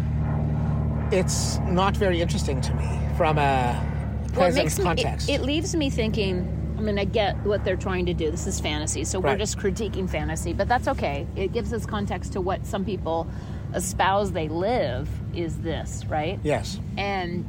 It's 1.10 1.58
not 1.60 1.96
very 1.96 2.20
interesting 2.20 2.60
to 2.60 2.74
me 2.74 2.88
from 3.16 3.38
a 3.38 3.86
present 4.32 4.72
well, 4.78 4.86
context. 4.86 5.28
Me, 5.28 5.34
it, 5.34 5.40
it 5.40 5.44
leaves 5.44 5.74
me 5.74 5.90
thinking 5.90 6.58
I 6.82 6.84
mean, 6.84 6.98
I 6.98 7.04
get 7.04 7.36
what 7.44 7.64
they're 7.64 7.76
trying 7.76 8.06
to 8.06 8.14
do. 8.14 8.28
This 8.30 8.48
is 8.48 8.58
fantasy, 8.58 9.04
so 9.04 9.20
Right. 9.20 9.34
we're 9.34 9.38
just 9.38 9.56
critiquing 9.56 10.10
fantasy, 10.10 10.52
but 10.52 10.66
that's 10.66 10.88
okay. 10.88 11.28
It 11.36 11.52
gives 11.52 11.72
us 11.72 11.86
context 11.86 12.32
to 12.32 12.40
what 12.40 12.66
some 12.66 12.84
people 12.84 13.28
espouse 13.72 14.32
they 14.32 14.48
live 14.48 15.08
is 15.32 15.58
this, 15.58 16.04
right? 16.06 16.40
yes. 16.42 16.80
And 16.96 17.44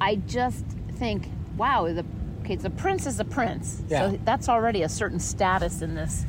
I 0.00 0.16
just 0.16 0.64
think, 0.94 1.28
wow, 1.56 1.84
the 1.92 2.04
okay, 2.42 2.56
the 2.56 2.70
prince 2.70 3.06
is 3.06 3.20
a 3.20 3.24
prince, 3.24 3.82
Yeah. 3.88 4.10
so 4.10 4.18
that's 4.24 4.48
already 4.48 4.82
a 4.82 4.88
certain 4.88 5.18
status 5.20 5.82
in 5.82 5.94
this 5.94 6.24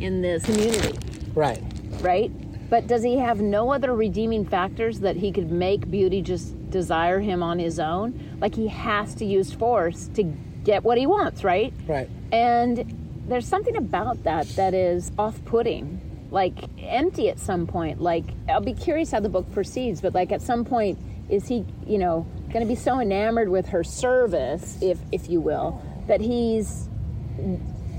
in 0.00 0.20
this 0.22 0.44
community, 0.44 0.98
Right. 1.34 1.62
right? 2.00 2.30
But 2.68 2.86
does 2.86 3.02
he 3.02 3.16
have 3.18 3.40
no 3.40 3.72
other 3.72 3.94
redeeming 3.94 4.44
factors 4.44 5.00
that 5.00 5.16
he 5.16 5.30
could 5.32 5.50
make 5.50 5.90
beauty 5.90 6.20
just 6.20 6.54
desire 6.70 7.20
him 7.20 7.42
on 7.42 7.58
his 7.58 7.78
own? 7.78 8.18
Like 8.40 8.54
he 8.54 8.66
has 8.68 9.14
to 9.16 9.24
use 9.24 9.52
force 9.52 10.08
to 10.14 10.24
get 10.64 10.82
what 10.82 10.98
he 10.98 11.06
wants, 11.06 11.44
right? 11.44 11.72
Right. 11.86 12.08
And 12.32 13.22
there's 13.28 13.46
something 13.46 13.76
about 13.76 14.24
that 14.24 14.48
that 14.56 14.74
is 14.74 15.12
off 15.18 15.42
putting, 15.44 16.00
like 16.30 16.58
empty 16.82 17.28
at 17.28 17.38
some 17.38 17.66
point. 17.66 18.00
Like, 18.00 18.24
I'll 18.48 18.60
be 18.60 18.74
curious 18.74 19.12
how 19.12 19.20
the 19.20 19.28
book 19.28 19.50
proceeds, 19.52 20.00
but 20.00 20.14
like 20.14 20.32
at 20.32 20.42
some 20.42 20.64
point, 20.64 20.98
is 21.28 21.46
he, 21.48 21.64
you 21.86 21.98
know, 21.98 22.26
going 22.54 22.64
to 22.64 22.72
be 22.72 22.80
so 22.80 23.00
enamored 23.00 23.48
with 23.48 23.66
her 23.66 23.82
service, 23.82 24.78
if, 24.80 24.98
if 25.10 25.28
you 25.28 25.40
will, 25.40 25.82
that 26.06 26.20
he's 26.20 26.88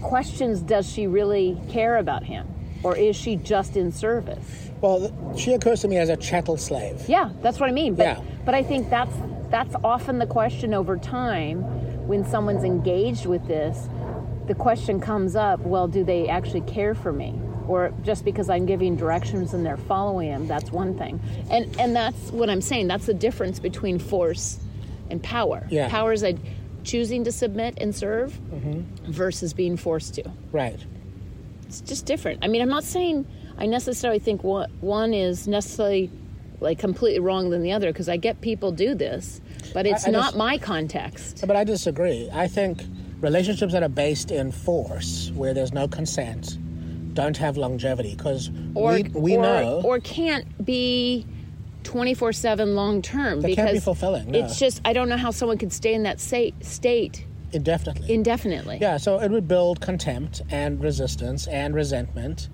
questions 0.02 0.62
does 0.62 0.90
she 0.90 1.08
really 1.08 1.60
care 1.70 1.98
about 1.98 2.24
him? 2.24 2.48
Or 2.82 2.96
is 2.96 3.18
she 3.18 3.36
just 3.36 3.76
in 3.76 3.92
service? 3.92 4.70
Well, 4.80 5.12
she 5.38 5.54
occurs 5.54 5.82
to 5.82 5.90
me 5.90 5.98
as 5.98 6.08
a 6.10 6.16
chattel 6.16 6.56
slave. 6.56 7.04
Yeah, 7.08 7.32
that's 7.42 7.60
what 7.60 7.70
I 7.70 7.74
mean. 7.74 7.96
But, 7.96 8.04
Yeah. 8.04 8.22
but 8.46 8.56
I 8.56 8.64
think 8.64 8.90
that's 8.90 9.16
that's 9.50 9.76
often 9.84 10.20
the 10.20 10.26
question 10.26 10.74
over 10.74 10.98
time 10.98 11.62
when 12.08 12.24
someone's 12.26 12.64
engaged 12.64 13.26
with 13.26 13.46
this. 13.48 13.90
The 14.48 14.56
question 14.56 15.02
comes 15.02 15.36
up: 15.36 15.60
Well, 15.62 15.88
do 15.88 16.04
they 16.04 16.30
actually 16.30 16.62
care 16.62 16.96
for 16.96 17.12
me? 17.12 17.40
Or 17.68 17.92
just 18.04 18.24
because 18.26 18.50
I'm 18.50 18.66
giving 18.66 18.96
directions 18.96 19.54
and 19.54 19.66
they're 19.66 19.78
following 19.78 20.30
them, 20.30 20.48
that's 20.48 20.72
one 20.72 20.98
thing. 20.98 21.20
And 21.50 21.76
and 21.80 21.96
that's 21.96 22.32
what 22.32 22.50
I'm 22.50 22.62
saying. 22.62 22.88
That's 22.88 23.06
the 23.06 23.14
difference 23.14 23.60
between 23.60 24.00
force 24.00 24.60
and 25.10 25.22
power. 25.24 25.66
Yeah. 25.70 25.90
Power 25.90 26.14
is 26.14 26.24
a 26.24 26.36
choosing 26.84 27.24
to 27.24 27.32
submit 27.32 27.76
and 27.80 27.96
serve 27.96 28.40
Mm-hmm. 28.54 29.12
versus 29.12 29.54
being 29.54 29.76
forced 29.78 30.14
to 30.16 30.32
Right. 30.52 30.80
it's 31.68 31.82
just 31.82 32.06
different. 32.06 32.44
I 32.44 32.48
mean, 32.48 32.62
I'm 32.62 32.70
not 32.70 32.84
saying 32.84 33.26
I 33.58 33.66
necessarily 33.66 34.20
think 34.20 34.44
one, 34.44 34.70
one 34.82 35.14
is 35.14 35.48
necessarily 35.48 36.12
like 36.60 36.78
completely 36.80 37.20
wrong 37.20 37.50
than 37.50 37.64
the 37.64 37.72
other 37.72 37.92
because 37.92 38.08
I 38.08 38.18
get 38.18 38.40
people 38.42 38.72
do 38.72 38.94
this, 38.96 39.42
but 39.74 39.86
it's 39.88 40.08
I 40.08 40.12
not 40.12 40.26
just- 40.28 40.38
my 40.38 40.58
context. 40.58 41.44
But 41.48 41.56
I 41.56 41.64
disagree. 41.64 42.30
I 42.32 42.48
think 42.48 42.84
relationships 43.22 43.74
that 43.74 43.82
are 43.84 43.90
based 43.90 44.30
in 44.32 44.52
force, 44.52 45.32
where 45.36 45.54
there's 45.54 45.74
no 45.74 45.88
consent, 45.88 46.58
don't 47.16 47.38
have 47.38 47.58
longevity 47.58 48.14
because 48.16 48.52
we, 48.76 49.04
we 49.14 49.36
or, 49.38 49.42
know 49.42 49.82
or 49.84 50.00
can't 50.00 50.64
be 50.64 51.26
24 51.84 52.34
7 52.34 52.76
long 52.76 53.02
term 53.02 53.42
because 53.42 53.56
can't 53.56 53.74
be 53.74 53.80
fulfilling, 53.80 54.30
no. 54.32 54.40
it's 54.40 54.60
just 54.60 54.82
I 54.86 54.94
don't 54.94 55.10
know 55.10 55.18
how 55.18 55.32
someone 55.32 55.58
could 55.58 55.74
stay 55.74 55.94
in 55.96 56.04
that 56.04 56.20
state 56.20 56.54
state 56.64 57.26
indefinitely. 57.54 58.14
indefinitely. 58.14 58.78
yeah, 58.82 58.98
so 58.98 59.20
it 59.20 59.32
would 59.32 59.48
build 59.48 59.80
contempt 59.82 60.42
and 60.50 60.80
resistance 60.84 61.48
and 61.48 61.74
resentment, 61.74 62.50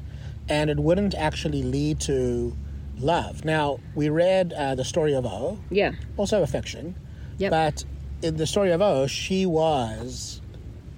and 0.48 0.70
it 0.70 0.78
wouldn't 0.78 1.16
actually 1.16 1.64
lead 1.64 2.00
to 2.02 2.56
love. 3.00 3.44
Now, 3.44 3.80
we 3.96 4.10
read 4.10 4.54
uh, 4.54 4.76
the 4.76 4.86
story 4.86 5.14
of 5.16 5.26
O, 5.26 5.58
Yeah. 5.72 5.94
also 6.18 6.44
affection 6.44 6.94
Yep. 7.40 7.50
but 7.52 7.86
in 8.22 8.38
the 8.38 8.46
story 8.46 8.72
of 8.72 8.82
O, 8.84 9.08
she 9.08 9.48
was 9.48 10.42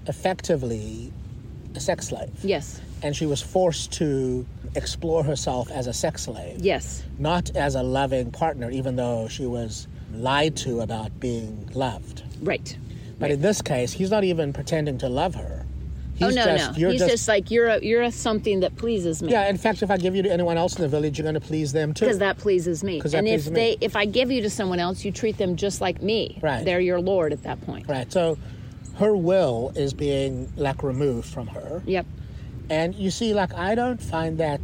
effectively 0.07 1.13
a 1.75 1.79
sex 1.79 2.07
slave. 2.07 2.29
Yes. 2.43 2.79
and 3.01 3.15
she 3.15 3.25
was 3.25 3.41
forced 3.41 3.91
to 3.93 4.45
explore 4.75 5.23
herself 5.23 5.69
as 5.71 5.87
a 5.87 5.93
sex 5.93 6.23
slave, 6.23 6.59
Yes. 6.61 7.03
not 7.19 7.49
as 7.55 7.75
a 7.75 7.83
loving 7.83 8.31
partner, 8.31 8.69
even 8.71 8.95
though 8.95 9.27
she 9.27 9.45
was 9.45 9.87
lied 10.13 10.55
to 10.57 10.79
about 10.81 11.19
being 11.19 11.69
loved. 11.73 12.23
Right. 12.41 12.77
But 13.19 13.31
in 13.31 13.41
this 13.41 13.61
case, 13.61 13.91
he's 13.91 14.09
not 14.09 14.23
even 14.23 14.53
pretending 14.53 14.97
to 14.99 15.09
love 15.09 15.35
her. 15.35 15.65
He's 16.15 16.27
oh 16.27 16.29
no, 16.29 16.45
just, 16.57 16.77
no. 16.79 16.89
He's 16.91 16.99
just, 16.99 17.11
just, 17.11 17.27
like 17.27 17.49
you're 17.51 17.67
a, 17.67 17.79
you're 17.83 18.03
a 18.03 18.11
something 18.11 18.59
that 18.61 18.75
pleases 18.75 19.21
me. 19.23 19.31
yeah. 19.31 19.49
In 19.49 19.57
fact, 19.57 19.81
if 19.81 19.89
I 19.89 19.97
give 19.97 20.15
you 20.15 20.21
to 20.23 20.31
anyone 20.31 20.57
else 20.57 20.75
in 20.75 20.81
the 20.83 20.87
village, 20.87 21.17
you're 21.17 21.23
going 21.23 21.33
to 21.33 21.41
please 21.41 21.73
them 21.73 21.93
too. 21.93 22.05
because 22.05 22.19
that 22.19 22.37
pleases 22.37 22.83
me. 22.83 23.01
that 23.01 23.13
And 23.15 23.27
if 23.27 23.33
pleases 23.45 23.51
they 23.51 23.71
me. 23.71 23.77
if 23.81 23.95
I 23.95 24.05
give 24.05 24.29
you 24.31 24.41
to 24.43 24.49
someone 24.49 24.79
else, 24.79 25.03
you 25.03 25.11
treat 25.11 25.37
them 25.39 25.55
just 25.55 25.81
like 25.81 26.01
me. 26.03 26.37
Right. 26.41 26.63
They're 26.63 26.79
your 26.79 27.01
lord 27.01 27.33
at 27.33 27.43
that 27.43 27.59
point. 27.61 27.87
right. 27.89 28.11
So, 28.11 28.37
her 28.95 29.15
will 29.15 29.71
is 29.75 29.93
being 29.93 30.51
like 30.55 30.83
removed 30.83 31.27
from 31.27 31.47
her, 31.47 31.81
Yep. 31.85 32.05
and 32.69 32.93
you 32.95 33.09
see, 33.11 33.33
like 33.33 33.53
I 33.53 33.75
don't 33.75 34.01
find 34.01 34.37
that 34.39 34.59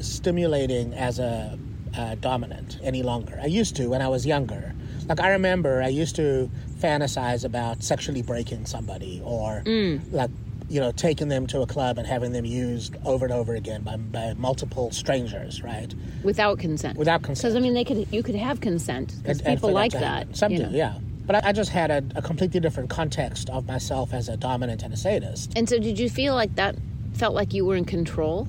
stimulating 0.00 0.92
as 0.94 1.18
a, 1.18 1.58
uh 1.96 2.14
dominant 2.16 2.78
any 2.82 3.02
longer. 3.02 3.38
I 3.42 3.46
used 3.46 3.76
to 3.76 3.88
when 3.88 4.02
I 4.02 4.08
was 4.08 4.26
younger. 4.26 4.74
Like 5.08 5.20
I 5.20 5.30
remember, 5.30 5.82
I 5.82 5.88
used 5.88 6.16
to 6.16 6.50
fantasize 6.80 7.44
about 7.44 7.82
sexually 7.82 8.22
breaking 8.22 8.66
somebody, 8.66 9.22
or 9.24 9.62
like 10.10 10.30
you 10.68 10.80
know 10.80 10.90
taking 10.92 11.28
them 11.28 11.46
to 11.46 11.60
a 11.62 11.66
club 11.66 11.96
and 11.96 12.06
having 12.06 12.32
them 12.32 12.44
used 12.44 12.96
over 13.04 13.24
and 13.24 13.32
over 13.32 13.54
again 13.54 13.82
by, 13.82 13.96
by 13.96 14.34
multiple 14.34 14.90
strangers, 14.90 15.62
right? 15.62 15.94
Without 16.24 16.58
consent. 16.58 16.98
Without 16.98 17.22
consent. 17.22 17.42
Because 17.54 17.56
I 17.56 17.60
mean, 17.60 17.72
they 17.74 17.84
could 17.84 18.06
you 18.12 18.22
could 18.22 18.34
have 18.34 18.60
consent 18.60 19.14
because 19.22 19.40
people 19.40 19.70
like 19.72 19.92
that. 19.92 20.36
Some 20.36 20.52
do, 20.54 20.64
know. 20.64 20.70
yeah. 20.70 20.98
But 21.26 21.44
I, 21.44 21.48
I 21.48 21.52
just 21.52 21.70
had 21.70 21.90
a, 21.90 22.02
a 22.16 22.22
completely 22.22 22.60
different 22.60 22.90
context 22.90 23.50
of 23.50 23.66
myself 23.66 24.12
as 24.12 24.28
a 24.28 24.36
dominant 24.36 24.82
and 24.82 24.92
a 24.94 24.96
sadist. 24.96 25.52
And 25.56 25.68
so, 25.68 25.78
did 25.78 25.98
you 25.98 26.08
feel 26.08 26.34
like 26.34 26.54
that? 26.56 26.76
Felt 27.14 27.34
like 27.34 27.54
you 27.54 27.64
were 27.64 27.76
in 27.76 27.84
control? 27.84 28.46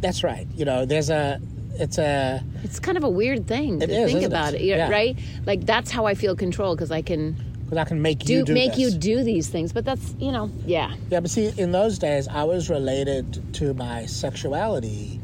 That's 0.00 0.24
right. 0.24 0.46
You 0.54 0.64
know, 0.64 0.84
there's 0.86 1.10
a, 1.10 1.40
it's 1.74 1.98
a, 1.98 2.42
It's 2.64 2.80
kind 2.80 2.96
of 2.96 3.04
a 3.04 3.08
weird 3.08 3.46
thing 3.46 3.80
to 3.80 3.88
is, 3.90 4.10
think 4.10 4.24
about 4.24 4.54
it? 4.54 4.62
it, 4.62 4.64
yeah, 4.64 4.90
right? 4.90 5.16
Like 5.46 5.66
that's 5.66 5.90
how 5.90 6.06
I 6.06 6.14
feel 6.14 6.34
control 6.34 6.74
because 6.74 6.90
I 6.90 7.02
can 7.02 7.36
because 7.64 7.76
I 7.76 7.84
can 7.84 8.00
make 8.00 8.20
do, 8.20 8.32
you 8.32 8.44
do 8.44 8.54
make 8.54 8.70
this. 8.72 8.80
you 8.80 8.90
do 8.98 9.22
these 9.22 9.48
things. 9.48 9.74
But 9.74 9.84
that's 9.84 10.14
you 10.18 10.32
know, 10.32 10.50
yeah, 10.64 10.94
Yeah, 11.10 11.20
but 11.20 11.30
see, 11.30 11.52
in 11.58 11.70
those 11.72 11.98
days, 11.98 12.26
I 12.26 12.44
was 12.44 12.70
related 12.70 13.54
to 13.56 13.74
my 13.74 14.06
sexuality 14.06 15.17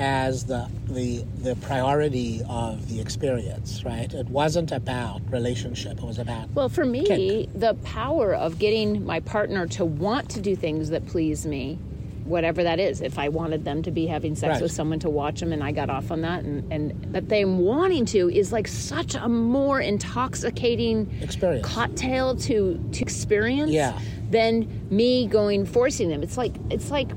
as 0.00 0.44
the 0.44 0.68
the 0.88 1.22
the 1.42 1.54
priority 1.56 2.40
of 2.48 2.88
the 2.88 3.00
experience, 3.00 3.84
right? 3.84 4.12
It 4.12 4.28
wasn't 4.28 4.72
about 4.72 5.20
relationship. 5.30 5.98
It 5.98 6.04
was 6.04 6.18
about 6.18 6.50
Well, 6.54 6.68
for 6.70 6.84
me, 6.86 7.04
Kink. 7.04 7.50
the 7.54 7.74
power 7.84 8.34
of 8.34 8.58
getting 8.58 9.04
my 9.04 9.20
partner 9.20 9.66
to 9.68 9.84
want 9.84 10.30
to 10.30 10.40
do 10.40 10.56
things 10.56 10.88
that 10.90 11.06
please 11.06 11.44
me, 11.46 11.78
whatever 12.24 12.62
that 12.62 12.80
is, 12.80 13.02
if 13.02 13.18
I 13.18 13.28
wanted 13.28 13.64
them 13.64 13.82
to 13.82 13.90
be 13.90 14.06
having 14.06 14.34
sex 14.34 14.52
Right. 14.54 14.62
with 14.62 14.72
someone 14.72 15.00
to 15.00 15.10
watch 15.10 15.40
them 15.40 15.52
and 15.52 15.62
I 15.62 15.72
got 15.72 15.90
off 15.90 16.10
on 16.10 16.22
that, 16.22 16.44
and, 16.44 16.72
and 16.72 17.12
that 17.12 17.28
them 17.28 17.58
wanting 17.58 18.06
to 18.06 18.30
is 18.30 18.52
like 18.52 18.68
such 18.68 19.14
a 19.14 19.28
more 19.28 19.80
intoxicating 19.80 21.10
experience. 21.20 21.66
cocktail 21.66 22.36
to, 22.36 22.82
to 22.92 23.02
experience 23.02 23.70
Yeah. 23.70 23.98
than 24.30 24.66
me 24.90 25.26
going 25.26 25.66
forcing 25.66 26.08
them. 26.08 26.22
It's 26.22 26.36
like, 26.38 26.54
it's 26.70 26.90
like 26.90 27.08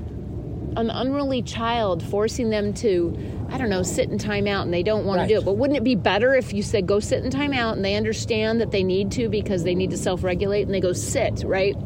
an 0.76 0.90
unruly 0.90 1.42
child 1.42 2.02
forcing 2.02 2.50
them 2.50 2.72
to 2.74 3.16
i 3.50 3.56
don't 3.58 3.70
know 3.70 3.82
sit 3.82 4.10
in 4.10 4.18
timeout 4.18 4.62
and 4.62 4.72
they 4.72 4.82
don't 4.82 5.04
want 5.04 5.18
Right. 5.18 5.28
to 5.28 5.34
do 5.34 5.40
it. 5.40 5.44
But 5.44 5.54
wouldn't 5.56 5.76
it 5.76 5.84
be 5.84 5.94
better 5.94 6.34
if 6.34 6.52
you 6.52 6.62
said 6.62 6.86
go 6.86 6.98
sit 7.00 7.24
in 7.24 7.30
timeout 7.30 7.72
and 7.74 7.84
they 7.84 7.94
understand 7.96 8.60
that 8.60 8.70
they 8.70 8.82
need 8.82 9.10
to 9.12 9.28
because 9.28 9.62
they 9.64 9.74
need 9.74 9.90
to 9.90 9.96
self-regulate 9.98 10.62
and 10.62 10.74
they 10.74 10.80
go 10.80 10.92
sit 10.92 11.42
right? 11.46 11.76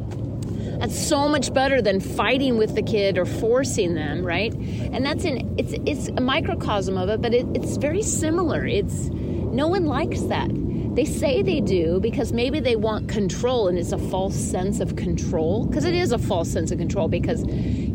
That's 0.80 0.98
so 0.98 1.28
much 1.28 1.52
better 1.52 1.82
than 1.82 1.98
fighting 2.00 2.56
with 2.56 2.74
the 2.76 2.82
kid 2.82 3.18
or 3.18 3.24
forcing 3.24 3.94
them 3.94 4.24
right? 4.24 4.54
And 4.54 5.04
that's 5.04 5.24
in 5.24 5.54
it's 5.58 5.74
it's 5.86 6.08
a 6.16 6.20
microcosm 6.20 6.96
of 6.96 7.08
it 7.08 7.20
but 7.20 7.34
it, 7.34 7.46
it's 7.54 7.76
very 7.76 8.02
similar. 8.02 8.64
It's 8.66 9.08
no 9.12 9.66
one 9.68 9.86
likes 9.86 10.22
that. 10.22 10.48
They 10.94 11.04
say 11.04 11.42
they 11.42 11.60
do 11.60 12.00
because 12.00 12.32
maybe 12.32 12.58
they 12.60 12.74
want 12.74 13.08
control 13.08 13.68
and 13.68 13.78
it's 13.78 13.92
a 13.92 13.98
false 13.98 14.34
sense 14.34 14.80
of 14.80 14.96
control 14.96 15.66
because 15.66 15.84
it 15.84 15.94
is 15.94 16.10
a 16.12 16.18
false 16.18 16.50
sense 16.50 16.70
of 16.72 16.78
control 16.78 17.06
because 17.08 17.44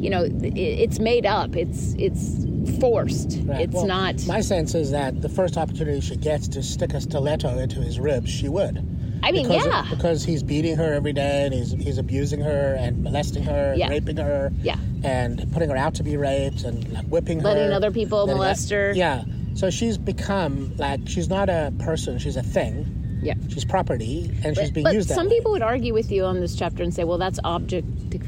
you 0.03 0.10
know 0.10 0.24
it's 0.29 1.00
made 1.00 1.25
up 1.25 1.55
it's 1.55 1.93
it's 1.98 2.45
forced 2.79 3.39
Right. 3.43 3.62
it's 3.62 3.74
Well, 3.74 3.88
not 3.88 4.15
My 4.27 4.41
sense 4.41 4.75
is 4.75 4.91
that 4.91 5.22
the 5.22 5.29
first 5.29 5.57
opportunity 5.57 6.00
she 6.01 6.15
gets 6.15 6.48
to 6.50 6.63
stick 6.63 6.93
a 6.93 7.01
stiletto 7.01 7.57
into 7.57 7.79
his 7.81 8.00
ribs, 8.00 8.29
she 8.29 8.48
would. 8.50 8.77
I 9.25 9.31
mean, 9.31 9.48
because, 9.48 9.65
yeah. 9.65 9.86
because 9.89 10.24
he's 10.25 10.43
beating 10.43 10.75
her 10.75 10.93
every 10.93 11.13
day 11.13 11.45
and 11.45 11.53
he's 11.53 11.72
he's 11.72 11.98
abusing 11.98 12.41
her 12.41 12.75
and 12.77 13.01
molesting 13.03 13.43
her, 13.43 13.74
and 13.79 13.89
raping 13.89 14.17
her, 14.17 14.51
Yeah. 14.62 14.75
and 15.03 15.50
putting 15.53 15.69
her 15.69 15.77
out 15.77 15.93
to 15.95 16.03
be 16.03 16.17
raped 16.17 16.63
and 16.63 16.91
like 16.91 17.05
whipping 17.05 17.39
her, 17.39 17.45
Letting 17.45 17.72
other 17.72 17.91
people 17.91 18.19
letting 18.25 18.36
molest 18.38 18.69
her. 18.72 18.91
Yeah, 18.93 19.24
so 19.55 19.69
she's 19.69 19.98
become 19.98 20.75
like 20.77 21.00
she's 21.07 21.29
not 21.29 21.48
a 21.50 21.72
person; 21.79 22.19
she's 22.19 22.36
a 22.36 22.43
thing. 22.43 23.19
Yeah. 23.24 23.36
She's 23.48 23.63
property, 23.63 24.29
and 24.43 24.57
she's 24.57 24.72
being 24.72 24.83
but 24.83 24.93
used 24.93 25.07
that 25.07 25.15
some 25.15 25.29
way. 25.29 25.38
people 25.38 25.51
would 25.53 25.62
argue 25.62 25.93
with 25.93 26.12
you 26.12 26.25
on 26.25 26.41
this 26.41 26.57
chapter 26.57 26.83
and 26.83 26.93
say, 26.93 27.05
well, 27.05 27.17
that's 27.17 27.39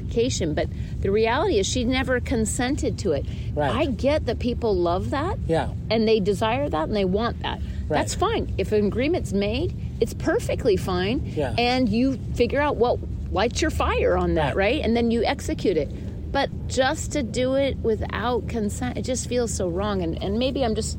objectification. 0.06 0.54
But 0.54 0.70
the 1.02 1.12
reality 1.12 1.60
is, 1.60 1.68
she 1.68 1.84
never 1.84 2.20
consented 2.20 2.98
to 3.00 3.12
it. 3.14 3.26
Right. 3.54 3.72
I 3.74 3.86
get 3.86 4.26
that 4.28 4.40
people 4.40 4.76
love 4.76 5.10
that. 5.12 5.38
Yeah. 5.48 5.70
And 5.90 6.08
they 6.08 6.20
desire 6.20 6.70
that 6.70 6.88
and 6.88 6.96
they 6.96 7.06
want 7.06 7.42
that. 7.44 7.60
Right. 7.88 8.00
That's 8.00 8.16
fine. 8.16 8.54
If 8.58 8.72
an 8.72 8.86
agreement's 8.88 9.34
made, 9.34 9.76
it's 10.00 10.14
perfectly 10.14 10.78
fine. 10.78 11.22
Yeah. 11.36 11.54
And 11.58 11.88
you 11.90 12.18
figure 12.36 12.62
out 12.62 12.78
what 12.78 13.00
lights 13.32 13.62
your 13.62 13.72
fire 13.72 14.18
on 14.18 14.36
that, 14.36 14.56
Right. 14.56 14.76
right? 14.76 14.82
And 14.84 14.96
then 14.96 15.12
you 15.12 15.24
execute 15.24 15.78
it. 15.78 15.90
But 16.32 16.50
just 16.68 17.14
to 17.14 17.24
do 17.24 17.56
it 17.56 17.78
without 17.78 18.48
consent, 18.50 18.98
it 18.98 19.04
just 19.04 19.30
feels 19.30 19.54
so 19.54 19.70
wrong. 19.70 20.02
And, 20.02 20.22
and 20.22 20.38
maybe 20.38 20.66
I'm 20.66 20.76
just 20.76 20.98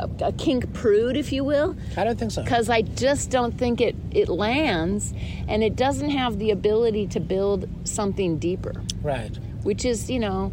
a, 0.00 0.32
kink 0.32 0.72
prude, 0.74 1.16
if 1.16 1.32
you 1.32 1.42
will 1.44 1.76
I 1.96 2.04
don't 2.04 2.18
think 2.18 2.30
so. 2.30 2.42
because 2.42 2.68
I 2.70 2.82
just 2.82 3.30
don't 3.30 3.56
think 3.56 3.80
it 3.80 3.96
it 4.12 4.28
lands, 4.28 5.12
and 5.48 5.62
it 5.62 5.74
doesn't 5.76 6.10
have 6.10 6.38
the 6.38 6.50
ability 6.50 7.06
to 7.08 7.20
build 7.20 7.68
something 7.84 8.38
deeper, 8.38 8.74
Right. 9.02 9.36
which 9.62 9.84
is 9.84 10.08
you 10.10 10.18
know 10.20 10.52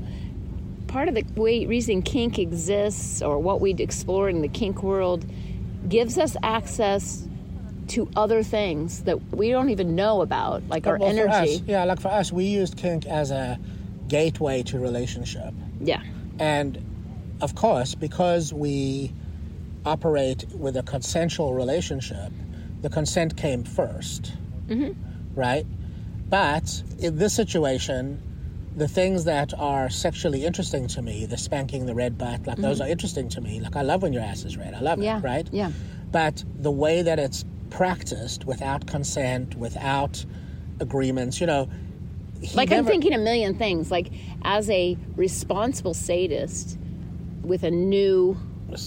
part 0.87 1.07
of 1.09 1.15
the 1.15 1.25
way 1.35 1.65
reason 1.65 2.01
kink 2.01 2.39
exists 2.39 3.21
or 3.21 3.37
what 3.39 3.59
we 3.61 3.71
explore 3.73 4.29
in 4.29 4.41
the 4.41 4.47
kink 4.47 4.81
world 4.83 5.25
gives 5.89 6.17
us 6.17 6.35
access 6.41 7.27
to 7.87 8.09
other 8.15 8.41
things 8.41 9.03
that 9.03 9.19
we 9.35 9.49
don't 9.51 9.69
even 9.69 9.95
know 9.95 10.21
about, 10.21 10.63
like 10.69 10.87
our 10.87 10.97
Well, 10.97 11.09
energy. 11.09 11.55
us, 11.55 11.61
yeah, 11.67 11.83
like 11.83 11.99
for 11.99 12.07
us, 12.07 12.31
we 12.31 12.45
used 12.45 12.77
kink 12.77 13.05
as 13.05 13.29
a 13.29 13.59
gateway 14.07 14.63
to 14.63 14.79
relationship. 14.79 15.53
Yeah, 15.79 16.01
And 16.39 16.79
of 17.41 17.53
course, 17.53 17.93
because 17.93 18.51
we 18.53 19.11
operate 19.85 20.45
with 20.53 20.77
a 20.77 20.83
consensual 20.83 21.53
relationship, 21.53 22.31
the 22.81 22.89
consent 22.89 23.37
came 23.37 23.63
1st 23.63 24.31
mm-hmm. 24.67 25.39
Right? 25.39 25.65
But 26.29 26.81
in 26.99 27.17
this 27.17 27.33
situation, 27.33 28.21
the 28.75 28.87
things 28.87 29.25
that 29.25 29.53
are 29.57 29.89
sexually 29.89 30.45
interesting 30.45 30.87
to 30.87 31.01
me, 31.01 31.25
the 31.25 31.37
spanking, 31.37 31.85
the 31.85 31.95
red 31.95 32.17
butt, 32.17 32.45
like 32.45 32.57
those 32.57 32.79
mm-hmm. 32.79 32.87
are 32.87 32.89
interesting 32.89 33.29
to 33.29 33.41
me. 33.41 33.61
Like 33.61 33.75
I 33.75 33.81
love 33.81 34.01
when 34.01 34.13
your 34.13 34.23
ass 34.23 34.43
is 34.43 34.57
red. 34.57 34.73
I 34.73 34.79
love 34.79 35.01
Yeah, 35.01 35.19
it, 35.19 35.23
right? 35.23 35.47
yeah. 35.51 35.71
But 36.11 36.43
the 36.59 36.71
way 36.71 37.01
that 37.01 37.19
it's 37.19 37.45
practiced 37.69 38.45
without 38.45 38.87
consent, 38.87 39.55
without 39.55 40.25
agreements, 40.79 41.39
you 41.39 41.47
know, 41.47 41.69
like 42.53 42.71
I'm 42.71 42.85
thinking 42.85 43.13
a 43.13 43.17
million 43.17 43.57
things. 43.57 43.91
Like 43.91 44.11
as 44.43 44.69
a 44.69 44.97
responsible 45.15 45.93
sadist 45.93 46.77
with 47.43 47.63
a 47.63 47.71
new 47.71 48.37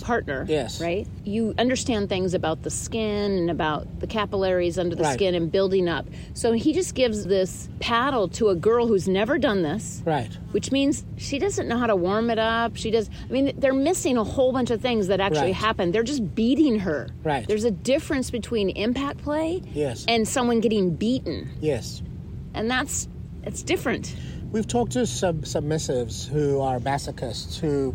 partner, 0.03 0.45
Yes. 0.49 0.81
right? 0.81 1.07
You 1.25 1.55
understand 1.59 2.09
things 2.09 2.35
about 2.35 2.63
the 2.63 2.71
skin 2.71 3.33
and 3.33 3.51
about 3.51 4.01
the 4.01 4.07
capillaries 4.07 4.79
under 4.79 4.95
the 4.97 5.03
Right. 5.05 5.15
skin 5.15 5.35
and 5.35 5.51
building 5.51 5.89
up. 5.89 6.07
So 6.35 6.53
he 6.53 6.73
just 6.73 6.95
gives 6.95 7.25
this 7.25 7.69
paddle 7.81 8.29
to 8.29 8.49
a 8.51 8.55
girl 8.55 8.87
who's 8.87 9.09
never 9.09 9.39
done 9.39 9.63
this. 9.63 10.03
Right. 10.05 10.29
Which 10.51 10.73
means 10.73 11.05
she 11.17 11.39
doesn't 11.39 11.69
know 11.69 11.79
how 11.79 11.87
to 11.87 11.97
warm 11.97 12.29
it 12.31 12.39
up. 12.39 12.77
She 12.77 12.91
does. 12.91 13.09
I 13.29 13.33
mean, 13.33 13.53
they're 13.57 13.73
missing 13.73 14.17
a 14.17 14.25
whole 14.25 14.53
bunch 14.53 14.71
of 14.71 14.81
things 14.81 15.07
that 15.07 15.21
actually 15.21 15.47
Right. 15.49 15.55
happen. 15.55 15.93
They're 15.93 16.03
just 16.03 16.35
beating 16.35 16.81
her. 16.81 17.09
Right. 17.25 17.47
There's 17.47 17.65
a 17.65 17.71
difference 17.71 18.31
between 18.31 18.71
impact 18.71 19.23
play 19.23 19.63
Yes. 19.75 20.05
and 20.09 20.27
someone 20.29 20.61
getting 20.61 20.91
beaten, 20.91 21.49
Yes. 21.61 22.03
and 22.55 22.71
that's 22.71 23.09
it's 23.45 23.63
different. 23.63 24.15
We've 24.53 24.67
talked 24.67 24.93
to 24.93 25.07
sub- 25.07 25.45
submissives 25.45 26.27
who 26.29 26.61
are 26.61 26.79
masochists 26.81 27.59
who 27.59 27.95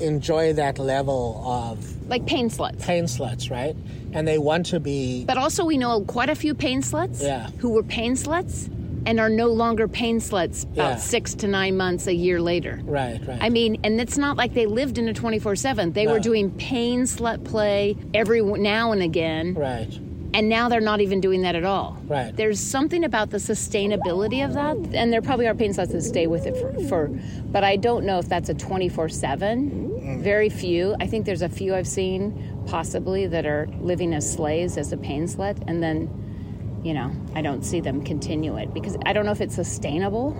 enjoy 0.00 0.52
that 0.54 0.78
level 0.78 1.42
of 1.46 2.08
like 2.08 2.26
pain 2.26 2.48
sluts. 2.50 2.80
pain 2.80 3.04
sluts, 3.04 3.50
right? 3.50 3.76
And 4.12 4.26
they 4.26 4.38
want 4.38 4.66
to 4.66 4.80
be. 4.80 5.24
But 5.24 5.36
also, 5.38 5.64
we 5.64 5.76
know 5.76 6.00
quite 6.02 6.30
a 6.30 6.34
few 6.34 6.54
pain 6.54 6.82
sluts 6.82 7.22
Yeah. 7.22 7.48
who 7.58 7.70
were 7.70 7.82
pain 7.82 8.14
sluts 8.14 8.70
and 9.06 9.20
are 9.20 9.28
no 9.28 9.46
longer 9.48 9.86
pain 9.88 10.18
sluts 10.18 10.64
about 10.64 10.76
Yeah. 10.76 10.96
six 10.96 11.34
to 11.34 11.46
nine 11.48 11.76
months, 11.76 12.06
a 12.06 12.14
year 12.14 12.40
later. 12.40 12.80
Right, 12.84 13.20
right. 13.26 13.38
I 13.40 13.48
mean, 13.48 13.78
and 13.84 14.00
it's 14.00 14.18
not 14.18 14.36
like 14.36 14.54
they 14.54 14.66
lived 14.66 14.98
in 14.98 15.08
a 15.08 15.14
24 15.14 15.56
7. 15.56 15.92
They 15.92 16.04
No. 16.06 16.12
were 16.14 16.20
doing 16.20 16.50
pain 16.52 17.02
slut 17.02 17.44
play 17.44 17.96
every 18.14 18.42
now 18.42 18.92
and 18.92 19.02
again, 19.02 19.54
right. 19.54 19.88
And 20.34 20.48
now 20.48 20.68
they're 20.68 20.80
not 20.80 21.00
even 21.00 21.20
doing 21.20 21.42
that 21.42 21.54
at 21.54 21.64
all. 21.64 21.96
Right. 22.06 22.34
There's 22.36 22.60
something 22.60 23.04
about 23.04 23.30
the 23.30 23.38
sustainability 23.38 24.44
of 24.44 24.52
that, 24.54 24.76
and 24.94 25.12
there 25.12 25.22
probably 25.22 25.46
are 25.46 25.54
pain 25.54 25.72
sluts 25.72 25.92
that 25.92 26.02
stay 26.02 26.26
with 26.26 26.46
it 26.46 26.56
for, 26.56 26.88
for 26.88 27.08
but 27.46 27.64
I 27.64 27.76
don't 27.76 28.04
know 28.04 28.18
if 28.18 28.28
that's 28.28 28.48
a 28.48 28.54
24 28.54 29.08
7. 29.08 29.70
Mm. 29.70 30.20
Very 30.20 30.48
few. 30.48 30.94
I 31.00 31.06
think 31.06 31.26
there's 31.26 31.42
a 31.42 31.48
few 31.48 31.74
I've 31.74 31.88
seen, 31.88 32.64
possibly, 32.66 33.26
that 33.26 33.46
are 33.46 33.68
living 33.80 34.14
as 34.14 34.30
slaves 34.30 34.76
as 34.76 34.92
a 34.92 34.96
pain 34.96 35.24
slut, 35.24 35.62
and 35.66 35.82
then, 35.82 36.80
you 36.84 36.94
know, 36.94 37.12
I 37.34 37.42
don't 37.42 37.62
see 37.64 37.80
them 37.80 38.04
continue 38.04 38.56
it 38.56 38.74
because 38.74 38.96
I 39.06 39.12
don't 39.12 39.24
know 39.24 39.32
if 39.32 39.40
it's 39.40 39.54
sustainable. 39.54 40.36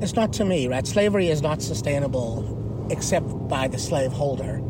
It's 0.00 0.14
not 0.14 0.32
to 0.34 0.44
me, 0.44 0.68
right? 0.68 0.86
Slavery 0.86 1.28
is 1.28 1.42
not 1.42 1.62
sustainable 1.62 2.88
except 2.90 3.26
by 3.48 3.68
the 3.68 3.78
slaveholder. 3.78 4.60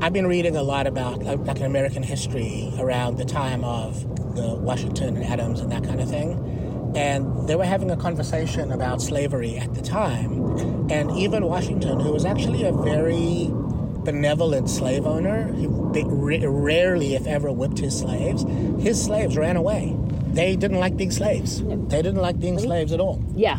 I've 0.00 0.12
been 0.12 0.26
reading 0.26 0.56
a 0.56 0.62
lot 0.62 0.86
about 0.86 1.22
like, 1.22 1.60
American 1.60 2.02
history 2.02 2.72
around 2.78 3.18
the 3.18 3.24
time 3.24 3.64
of 3.64 4.00
the 4.34 4.54
Washington 4.54 5.16
and 5.16 5.24
Adams 5.24 5.60
and 5.60 5.70
that 5.72 5.84
kind 5.84 6.00
of 6.00 6.08
thing. 6.08 6.92
And 6.96 7.48
they 7.48 7.56
were 7.56 7.64
having 7.64 7.90
a 7.90 7.96
conversation 7.96 8.72
about 8.72 9.02
slavery 9.02 9.56
at 9.58 9.74
the 9.74 9.82
time. 9.82 10.88
And 10.90 11.10
even 11.16 11.44
Washington, 11.46 12.00
who 12.00 12.12
was 12.12 12.24
actually 12.24 12.64
a 12.64 12.72
very 12.72 13.48
benevolent 13.50 14.70
slave 14.70 15.06
owner, 15.06 15.52
he 15.54 15.66
rarely, 15.66 17.14
if 17.14 17.26
ever, 17.26 17.52
whipped 17.52 17.78
his 17.78 17.98
slaves, 17.98 18.44
his 18.82 19.02
slaves 19.02 19.36
ran 19.36 19.56
away. 19.56 19.96
They 20.28 20.56
didn't 20.56 20.78
like 20.78 20.96
being 20.96 21.10
slaves. 21.10 21.62
They 21.62 22.02
didn't 22.02 22.16
like 22.20 22.38
being 22.38 22.58
slaves 22.58 22.92
at 22.92 23.00
all 23.00 23.22
Yeah. 23.34 23.58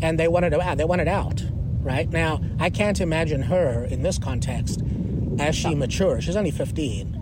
and 0.00 0.18
they 0.18 0.28
wanted 0.28 0.54
out. 0.54 0.76
They 0.78 0.84
wanted 0.84 1.08
out. 1.08 1.44
Right 1.82 2.08
now, 2.10 2.40
I 2.60 2.70
can't 2.70 3.00
imagine 3.00 3.42
her 3.42 3.84
in 3.84 4.02
this 4.02 4.18
context 4.18 4.80
as 5.38 5.54
she 5.56 5.74
matures. 5.74 6.24
She's 6.24 6.36
only 6.36 6.50
fifteen. 6.50 7.18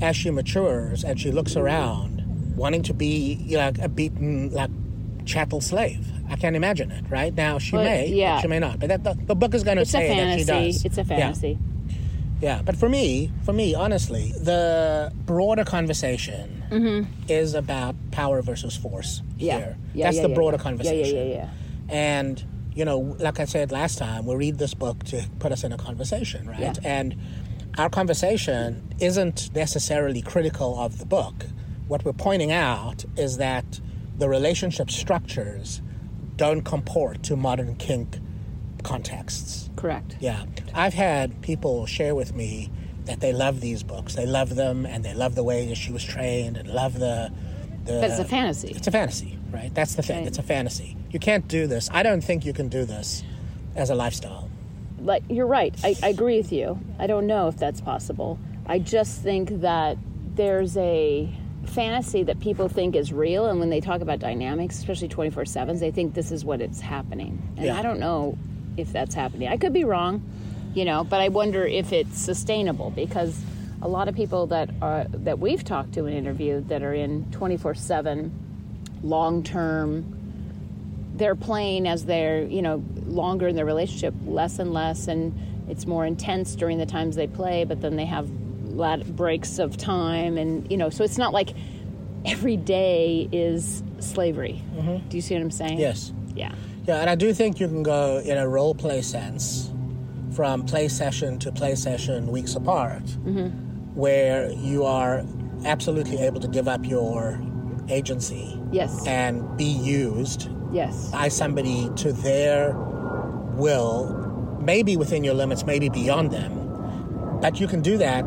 As 0.00 0.16
she 0.16 0.30
matures 0.30 1.04
and 1.04 1.20
she 1.20 1.30
looks 1.30 1.56
around, 1.56 2.56
wanting 2.56 2.82
to 2.84 2.94
be 2.94 3.34
you 3.44 3.56
know, 3.56 3.72
a 3.80 3.88
beaten 3.88 4.50
like 4.52 4.70
chattel 5.24 5.60
slave. 5.60 6.06
I 6.28 6.36
can't 6.36 6.56
imagine 6.56 6.90
it. 6.90 7.04
Right 7.08 7.32
now, 7.34 7.58
she 7.58 7.76
Well, 7.76 7.84
may. 7.84 8.08
yeah. 8.08 8.40
She 8.40 8.48
may 8.48 8.58
not. 8.58 8.80
But 8.80 8.88
that, 8.88 9.04
the, 9.04 9.14
the 9.14 9.34
book 9.36 9.54
is 9.54 9.62
going 9.62 9.76
to 9.76 9.84
say 9.84 10.08
that 10.08 10.38
she 10.38 10.44
does. 10.44 10.84
It's 10.84 10.98
a 10.98 11.04
fantasy. 11.04 11.58
Yeah, 12.40 12.62
but 12.64 12.74
for 12.76 12.88
me, 12.88 13.30
for 13.44 13.52
me, 13.52 13.74
honestly, 13.76 14.32
the 14.32 15.12
broader 15.26 15.64
conversation 15.64 17.14
is 17.28 17.54
about 17.54 17.94
power 18.10 18.42
versus 18.42 18.74
force 18.76 19.20
Mm-hmm. 19.20 19.40
Yeah. 19.44 19.58
here. 19.58 19.76
Yeah, 19.94 20.06
That's 20.06 20.16
yeah, 20.16 20.22
the 20.22 20.28
yeah, 20.30 20.34
broader 20.34 20.56
yeah. 20.56 20.62
conversation. 20.62 21.16
Yeah, 21.16 21.22
yeah, 21.24 21.28
yeah, 21.34 21.48
yeah. 21.88 21.94
And, 21.94 22.44
you 22.74 22.84
know, 22.84 22.98
like 23.20 23.38
I 23.38 23.44
said 23.44 23.70
last 23.70 23.98
time, 23.98 24.24
we 24.26 24.34
read 24.34 24.58
this 24.58 24.72
book 24.74 25.04
to 25.04 25.24
put 25.38 25.52
us 25.52 25.62
in 25.64 25.72
a 25.72 25.76
conversation, 25.76 26.48
right? 26.48 26.58
Yeah. 26.60 26.72
And 26.82 27.14
our 27.78 27.88
conversation 27.88 28.94
isn't 29.00 29.54
necessarily 29.54 30.22
critical 30.22 30.78
of 30.78 30.98
the 30.98 31.06
book. 31.06 31.46
What 31.88 32.04
we're 32.04 32.12
pointing 32.12 32.52
out 32.52 33.04
is 33.16 33.38
that 33.38 33.80
the 34.18 34.28
relationship 34.28 34.90
structures 34.90 35.82
don't 36.36 36.62
comport 36.62 37.22
to 37.24 37.36
modern 37.36 37.76
kink 37.76 38.18
contexts. 38.82 39.70
Correct. 39.76 40.16
Yeah. 40.20 40.44
I've 40.74 40.94
had 40.94 41.40
people 41.42 41.86
share 41.86 42.14
with 42.14 42.34
me 42.34 42.70
that 43.04 43.20
they 43.20 43.32
love 43.32 43.60
these 43.60 43.82
books. 43.82 44.14
They 44.14 44.26
love 44.26 44.54
them 44.54 44.86
and 44.86 45.04
they 45.04 45.14
love 45.14 45.34
the 45.34 45.42
way 45.42 45.66
that 45.66 45.76
she 45.76 45.92
was 45.92 46.04
trained 46.04 46.56
and 46.56 46.68
love 46.68 46.94
the. 46.94 47.32
the 47.84 48.00
But 48.00 48.10
it's 48.10 48.18
a 48.18 48.24
fantasy. 48.24 48.68
It's 48.68 48.86
a 48.86 48.92
fantasy, 48.92 49.38
right? 49.50 49.74
That's 49.74 49.94
the 49.94 50.02
thing. 50.02 50.18
Right. 50.18 50.26
It's 50.26 50.38
a 50.38 50.42
fantasy. 50.42 50.96
You 51.10 51.18
can't 51.18 51.46
do 51.48 51.66
this. 51.66 51.88
I 51.92 52.02
don't 52.02 52.22
think 52.22 52.44
you 52.44 52.52
can 52.52 52.68
do 52.68 52.84
this 52.84 53.22
as 53.74 53.90
a 53.90 53.94
lifestyle. 53.94 54.48
Like 55.02 55.24
you're 55.28 55.46
right. 55.46 55.74
I, 55.84 55.96
I 56.02 56.08
agree 56.08 56.36
with 56.38 56.52
you. 56.52 56.78
I 56.98 57.06
don't 57.06 57.26
know 57.26 57.48
if 57.48 57.56
that's 57.56 57.80
possible. 57.80 58.38
I 58.66 58.78
just 58.78 59.20
think 59.22 59.60
that 59.60 59.98
there's 60.34 60.76
a 60.76 61.28
fantasy 61.66 62.22
that 62.24 62.40
people 62.40 62.68
think 62.68 62.96
is 62.96 63.12
real 63.12 63.46
and 63.46 63.60
when 63.60 63.70
they 63.70 63.80
talk 63.80 64.00
about 64.00 64.18
dynamics 64.18 64.78
especially 64.78 65.08
24-7s 65.08 65.78
they 65.78 65.92
think 65.92 66.12
this 66.12 66.32
is 66.32 66.44
what 66.44 66.60
it's 66.60 66.80
happening. 66.80 67.40
And 67.56 67.66
Yeah. 67.66 67.78
i 67.78 67.82
don't 67.82 68.00
know 68.00 68.36
if 68.76 68.92
that's 68.92 69.14
happening. 69.14 69.48
I 69.48 69.56
could 69.58 69.72
be 69.72 69.84
wrong 69.84 70.22
you 70.74 70.84
know 70.84 71.04
but 71.04 71.20
i 71.20 71.28
wonder 71.28 71.64
if 71.64 71.92
it's 71.92 72.18
sustainable 72.18 72.90
because 72.90 73.40
a 73.80 73.86
lot 73.88 74.08
of 74.08 74.14
people 74.16 74.46
that 74.48 74.70
are 74.82 75.04
that 75.08 75.38
we've 75.38 75.62
talked 75.62 75.92
to 75.94 76.06
and 76.06 76.16
interviewed 76.16 76.68
that 76.68 76.82
are 76.82 76.94
in 76.94 77.26
24-7 77.26 78.30
long-term 79.02 80.21
they're 81.14 81.36
playing 81.36 81.86
as 81.86 82.04
they're 82.04 82.42
you 82.44 82.62
know 82.62 82.82
longer 83.06 83.48
in 83.48 83.56
their 83.56 83.66
relationship 83.66 84.14
less 84.24 84.58
and 84.58 84.72
less 84.72 85.08
and 85.08 85.38
it's 85.68 85.86
more 85.86 86.04
intense 86.06 86.54
during 86.54 86.78
the 86.78 86.86
times 86.86 87.16
they 87.16 87.26
play 87.26 87.64
but 87.64 87.80
then 87.80 87.96
they 87.96 88.06
have 88.06 88.28
lot 88.64 89.04
breaks 89.16 89.58
of 89.58 89.76
time 89.76 90.38
and 90.38 90.70
you 90.70 90.76
know 90.76 90.88
so 90.88 91.04
it's 91.04 91.18
not 91.18 91.32
like 91.32 91.50
every 92.24 92.56
day 92.56 93.28
is 93.32 93.82
slavery. 93.98 94.62
Mm-hmm. 94.74 95.08
Do 95.08 95.16
you 95.16 95.20
see 95.20 95.34
what 95.34 95.42
I'm 95.42 95.50
saying? 95.50 95.78
Yes. 95.78 96.12
Yeah. 96.34 96.54
Yeah, 96.86 96.96
and 96.96 97.08
I 97.08 97.14
do 97.14 97.32
think 97.32 97.60
you 97.60 97.68
can 97.68 97.82
go 97.82 98.18
in 98.24 98.38
a 98.38 98.48
role 98.48 98.74
play 98.74 99.02
sense 99.02 99.70
from 100.34 100.64
play 100.64 100.88
session 100.88 101.38
to 101.40 101.52
play 101.52 101.74
session 101.74 102.26
weeks 102.28 102.56
apart, 102.56 103.04
mm-hmm. 103.04 103.48
where 103.94 104.50
you 104.52 104.84
are 104.84 105.24
absolutely 105.64 106.18
able 106.18 106.40
to 106.40 106.48
give 106.48 106.66
up 106.66 106.84
your 106.84 107.40
agency 107.88 108.60
Yes. 108.72 109.06
and 109.06 109.56
be 109.56 109.64
used 109.64 110.48
yes. 110.72 111.10
by 111.10 111.28
somebody 111.28 111.90
to 111.96 112.12
their 112.12 112.74
will, 113.54 114.58
maybe 114.60 114.96
within 114.96 115.24
your 115.24 115.34
limits, 115.34 115.64
maybe 115.64 115.88
beyond 115.88 116.30
them. 116.30 116.58
But 117.40 117.60
you 117.60 117.66
can 117.66 117.82
do 117.82 117.98
that, 117.98 118.24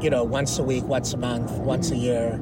you 0.00 0.10
know, 0.10 0.24
once 0.24 0.58
a 0.58 0.62
week, 0.62 0.84
once 0.84 1.12
a 1.12 1.16
month, 1.16 1.50
once 1.52 1.90
a 1.90 1.96
year. 1.96 2.40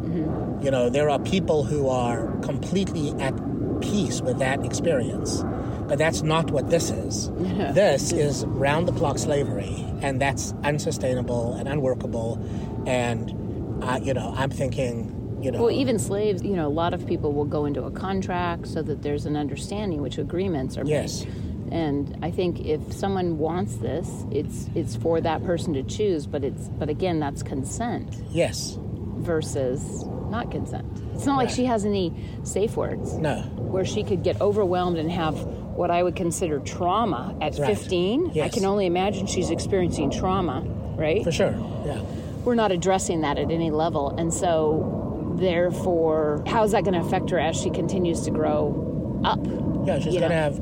You 0.63 0.71
know, 0.71 0.89
there 0.89 1.11
are 1.11 1.19
people 1.19 1.65
who 1.65 1.89
are 1.89 2.27
completely 2.41 3.11
at 3.21 3.35
peace 3.81 4.21
with 4.21 4.39
that 4.39 4.65
experience. 4.65 5.45
But 5.87 5.99
that's 5.99 6.23
not 6.23 6.51
what 6.51 6.71
this 6.71 6.91
is. 6.91 7.31
this 7.75 8.13
is 8.13 8.45
round 8.47 8.89
the 8.89 8.93
clock 8.93 9.19
slavery, 9.19 9.85
and 10.03 10.21
that's 10.21 10.53
unsustainable 10.65 11.55
and 11.55 11.69
unworkable. 11.69 12.43
And, 12.87 13.85
uh, 13.85 14.01
you 14.03 14.13
know, 14.13 14.35
I'm 14.37 14.51
thinking, 14.51 15.13
you 15.47 15.53
know. 15.53 15.63
Well, 15.63 15.71
even 15.71 15.99
slaves, 15.99 16.43
you 16.43 16.57
know, 16.57 16.67
a 16.67 16.77
lot 16.83 16.93
of 16.93 17.07
people 17.07 17.33
will 17.33 17.45
go 17.45 17.65
into 17.67 17.85
a 17.85 17.91
contract 17.91 18.67
so 18.67 18.83
that 18.83 19.03
there's 19.03 19.27
an 19.27 19.37
understanding 19.37 20.03
which 20.03 20.19
agreements 20.19 20.77
are 20.77 20.83
made. 20.85 20.91
Yes. 20.91 21.25
And 21.71 22.19
I 22.23 22.31
think 22.33 22.61
if 22.67 22.93
someone 22.93 23.39
wants 23.39 23.77
this, 23.77 24.09
it's 24.31 24.69
it's 24.75 24.97
for 24.97 25.21
that 25.21 25.45
person 25.45 25.73
to 25.75 25.83
choose, 25.85 26.27
but 26.27 26.43
it's 26.45 26.69
but 26.69 26.89
again, 26.89 27.19
that's 27.21 27.43
consent 27.43 28.17
yes. 28.31 28.77
versus 28.81 30.05
not 30.31 30.51
consent. 30.51 30.87
It's 31.15 31.27
not 31.27 31.37
like 31.37 31.51
she 31.51 31.65
has 31.65 31.85
any 31.85 32.13
safe 32.43 32.77
words 32.77 33.15
No. 33.15 33.37
where 33.57 33.85
she 33.85 34.03
could 34.03 34.23
get 34.23 34.41
overwhelmed 34.41 34.99
and 34.99 35.11
have 35.11 35.35
what 35.77 35.91
I 35.91 36.03
would 36.03 36.17
consider 36.17 36.59
trauma 36.59 37.37
at 37.41 37.57
Right. 37.59 37.77
15. 37.77 38.41
I 38.41 38.49
can 38.49 38.65
only 38.65 38.87
imagine 38.87 39.27
she's 39.27 39.51
experiencing 39.51 40.11
trauma, 40.11 40.63
right? 40.97 41.23
For 41.25 41.33
sure. 41.33 41.55
Yeah. 41.85 42.01
we're 42.45 42.55
not 42.55 42.71
addressing 42.71 43.23
that 43.23 43.39
at 43.39 43.51
any 43.51 43.71
level. 43.73 44.11
And 44.17 44.33
so, 44.33 44.96
therefore, 45.37 46.43
how 46.47 46.65
is 46.65 46.73
that 46.73 46.85
going 46.85 46.95
to 46.95 47.07
affect 47.07 47.31
her 47.31 47.39
as 47.39 47.57
she 47.61 47.71
continues 47.71 48.23
to 48.23 48.31
grow 48.31 49.21
up? 49.25 49.39
Yeah, 49.87 50.01
she's 50.01 50.19
gonna 50.19 50.35
have 50.35 50.59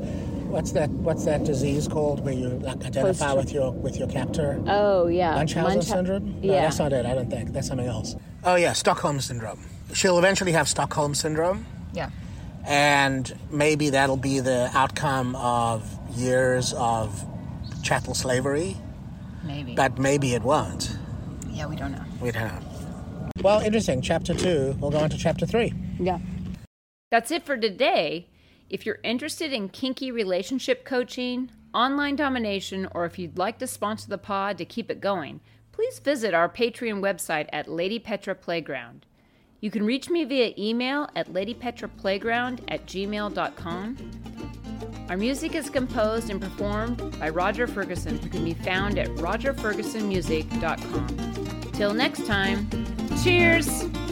what's 0.47 0.71
that? 0.73 0.89
What's 0.89 1.25
that 1.25 1.43
disease 1.43 1.87
called 1.87 2.23
where 2.23 2.33
you 2.33 2.49
like 2.49 2.77
identify 2.85 3.25
Post- 3.33 3.37
with 3.37 3.53
your 3.53 3.71
with 3.71 3.97
your 3.97 4.07
captor? 4.07 4.61
Oh, 4.67 5.07
yeah. 5.07 5.33
Munchausen 5.35 5.79
Muncha- 5.79 5.83
syndrome? 5.83 6.41
No, 6.41 6.53
yeah. 6.53 6.61
that's 6.61 6.79
not 6.79 6.93
it. 6.93 7.05
I 7.05 7.15
don't 7.15 7.29
think 7.29 7.51
that's 7.51 7.67
something 7.67 7.87
else. 7.87 8.15
Oh 8.43 8.55
yeah, 8.55 8.73
Stockholm 8.73 9.19
syndrome. 9.19 9.59
She'll 9.93 10.17
eventually 10.19 10.51
have 10.51 10.67
Stockholm 10.67 11.15
syndrome, 11.15 11.65
yeah. 11.93 12.09
and 12.65 13.35
maybe 13.51 13.89
that'll 13.89 14.17
be 14.17 14.39
the 14.39 14.69
outcome 14.73 15.35
of 15.35 15.83
years 16.15 16.73
of 16.73 17.25
chattel 17.83 18.13
slavery. 18.13 18.77
Maybe. 19.43 19.75
But 19.75 19.97
maybe 19.99 20.33
it 20.33 20.41
won't. 20.43 20.97
yeah, 21.49 21.67
we 21.67 21.75
don't 21.75 21.91
know. 21.91 22.03
We 22.21 22.31
don't 22.31 22.47
know. 22.47 22.59
Well, 23.45 23.59
interesting. 23.59 24.01
Chapter 24.01 24.33
two. 24.33 24.75
We'll 24.79 24.89
go 24.89 24.97
on 24.97 25.11
to 25.11 25.19
chapter 25.19 25.45
three. 25.45 25.71
Yeah. 25.99 26.17
That's 27.11 27.29
it 27.29 27.45
for 27.45 27.55
today. 27.55 28.25
If 28.71 28.87
you're 28.87 28.97
interested 29.03 29.53
in 29.53 29.69
kinky 29.69 30.09
relationship 30.09 30.83
coaching, 30.83 31.51
online 31.71 32.15
domination, 32.15 32.87
or 32.95 33.05
if 33.05 33.19
you'd 33.19 33.37
like 33.37 33.59
to 33.59 33.67
sponsor 33.67 34.09
the 34.09 34.17
pod 34.17 34.57
to 34.57 34.65
keep 34.65 34.89
it 34.89 34.99
going, 34.99 35.41
please 35.71 35.99
visit 35.99 36.33
our 36.33 36.49
Patreon 36.49 37.01
website 37.01 37.47
at 37.53 37.67
Lady 37.67 37.99
Petra 37.99 38.33
Playground. 38.33 39.05
You 39.59 39.69
can 39.69 39.85
reach 39.85 40.09
me 40.09 40.23
via 40.23 40.55
email 40.57 41.07
at 41.15 41.31
ladypetraplayground 41.31 42.61
at 42.67 42.87
gmail.com. 42.87 44.11
Our 45.07 45.17
music 45.17 45.53
is 45.53 45.69
composed 45.69 46.31
and 46.31 46.41
performed 46.41 47.19
by 47.19 47.29
Roger 47.29 47.67
Ferguson, 47.67 48.17
who 48.17 48.27
can 48.27 48.43
be 48.43 48.55
found 48.55 48.97
at 48.97 49.09
rogerfergusonmusic.com. 49.09 51.44
Till 51.75 51.93
next 51.93 52.25
time, 52.25 52.69
cheers! 53.21 54.04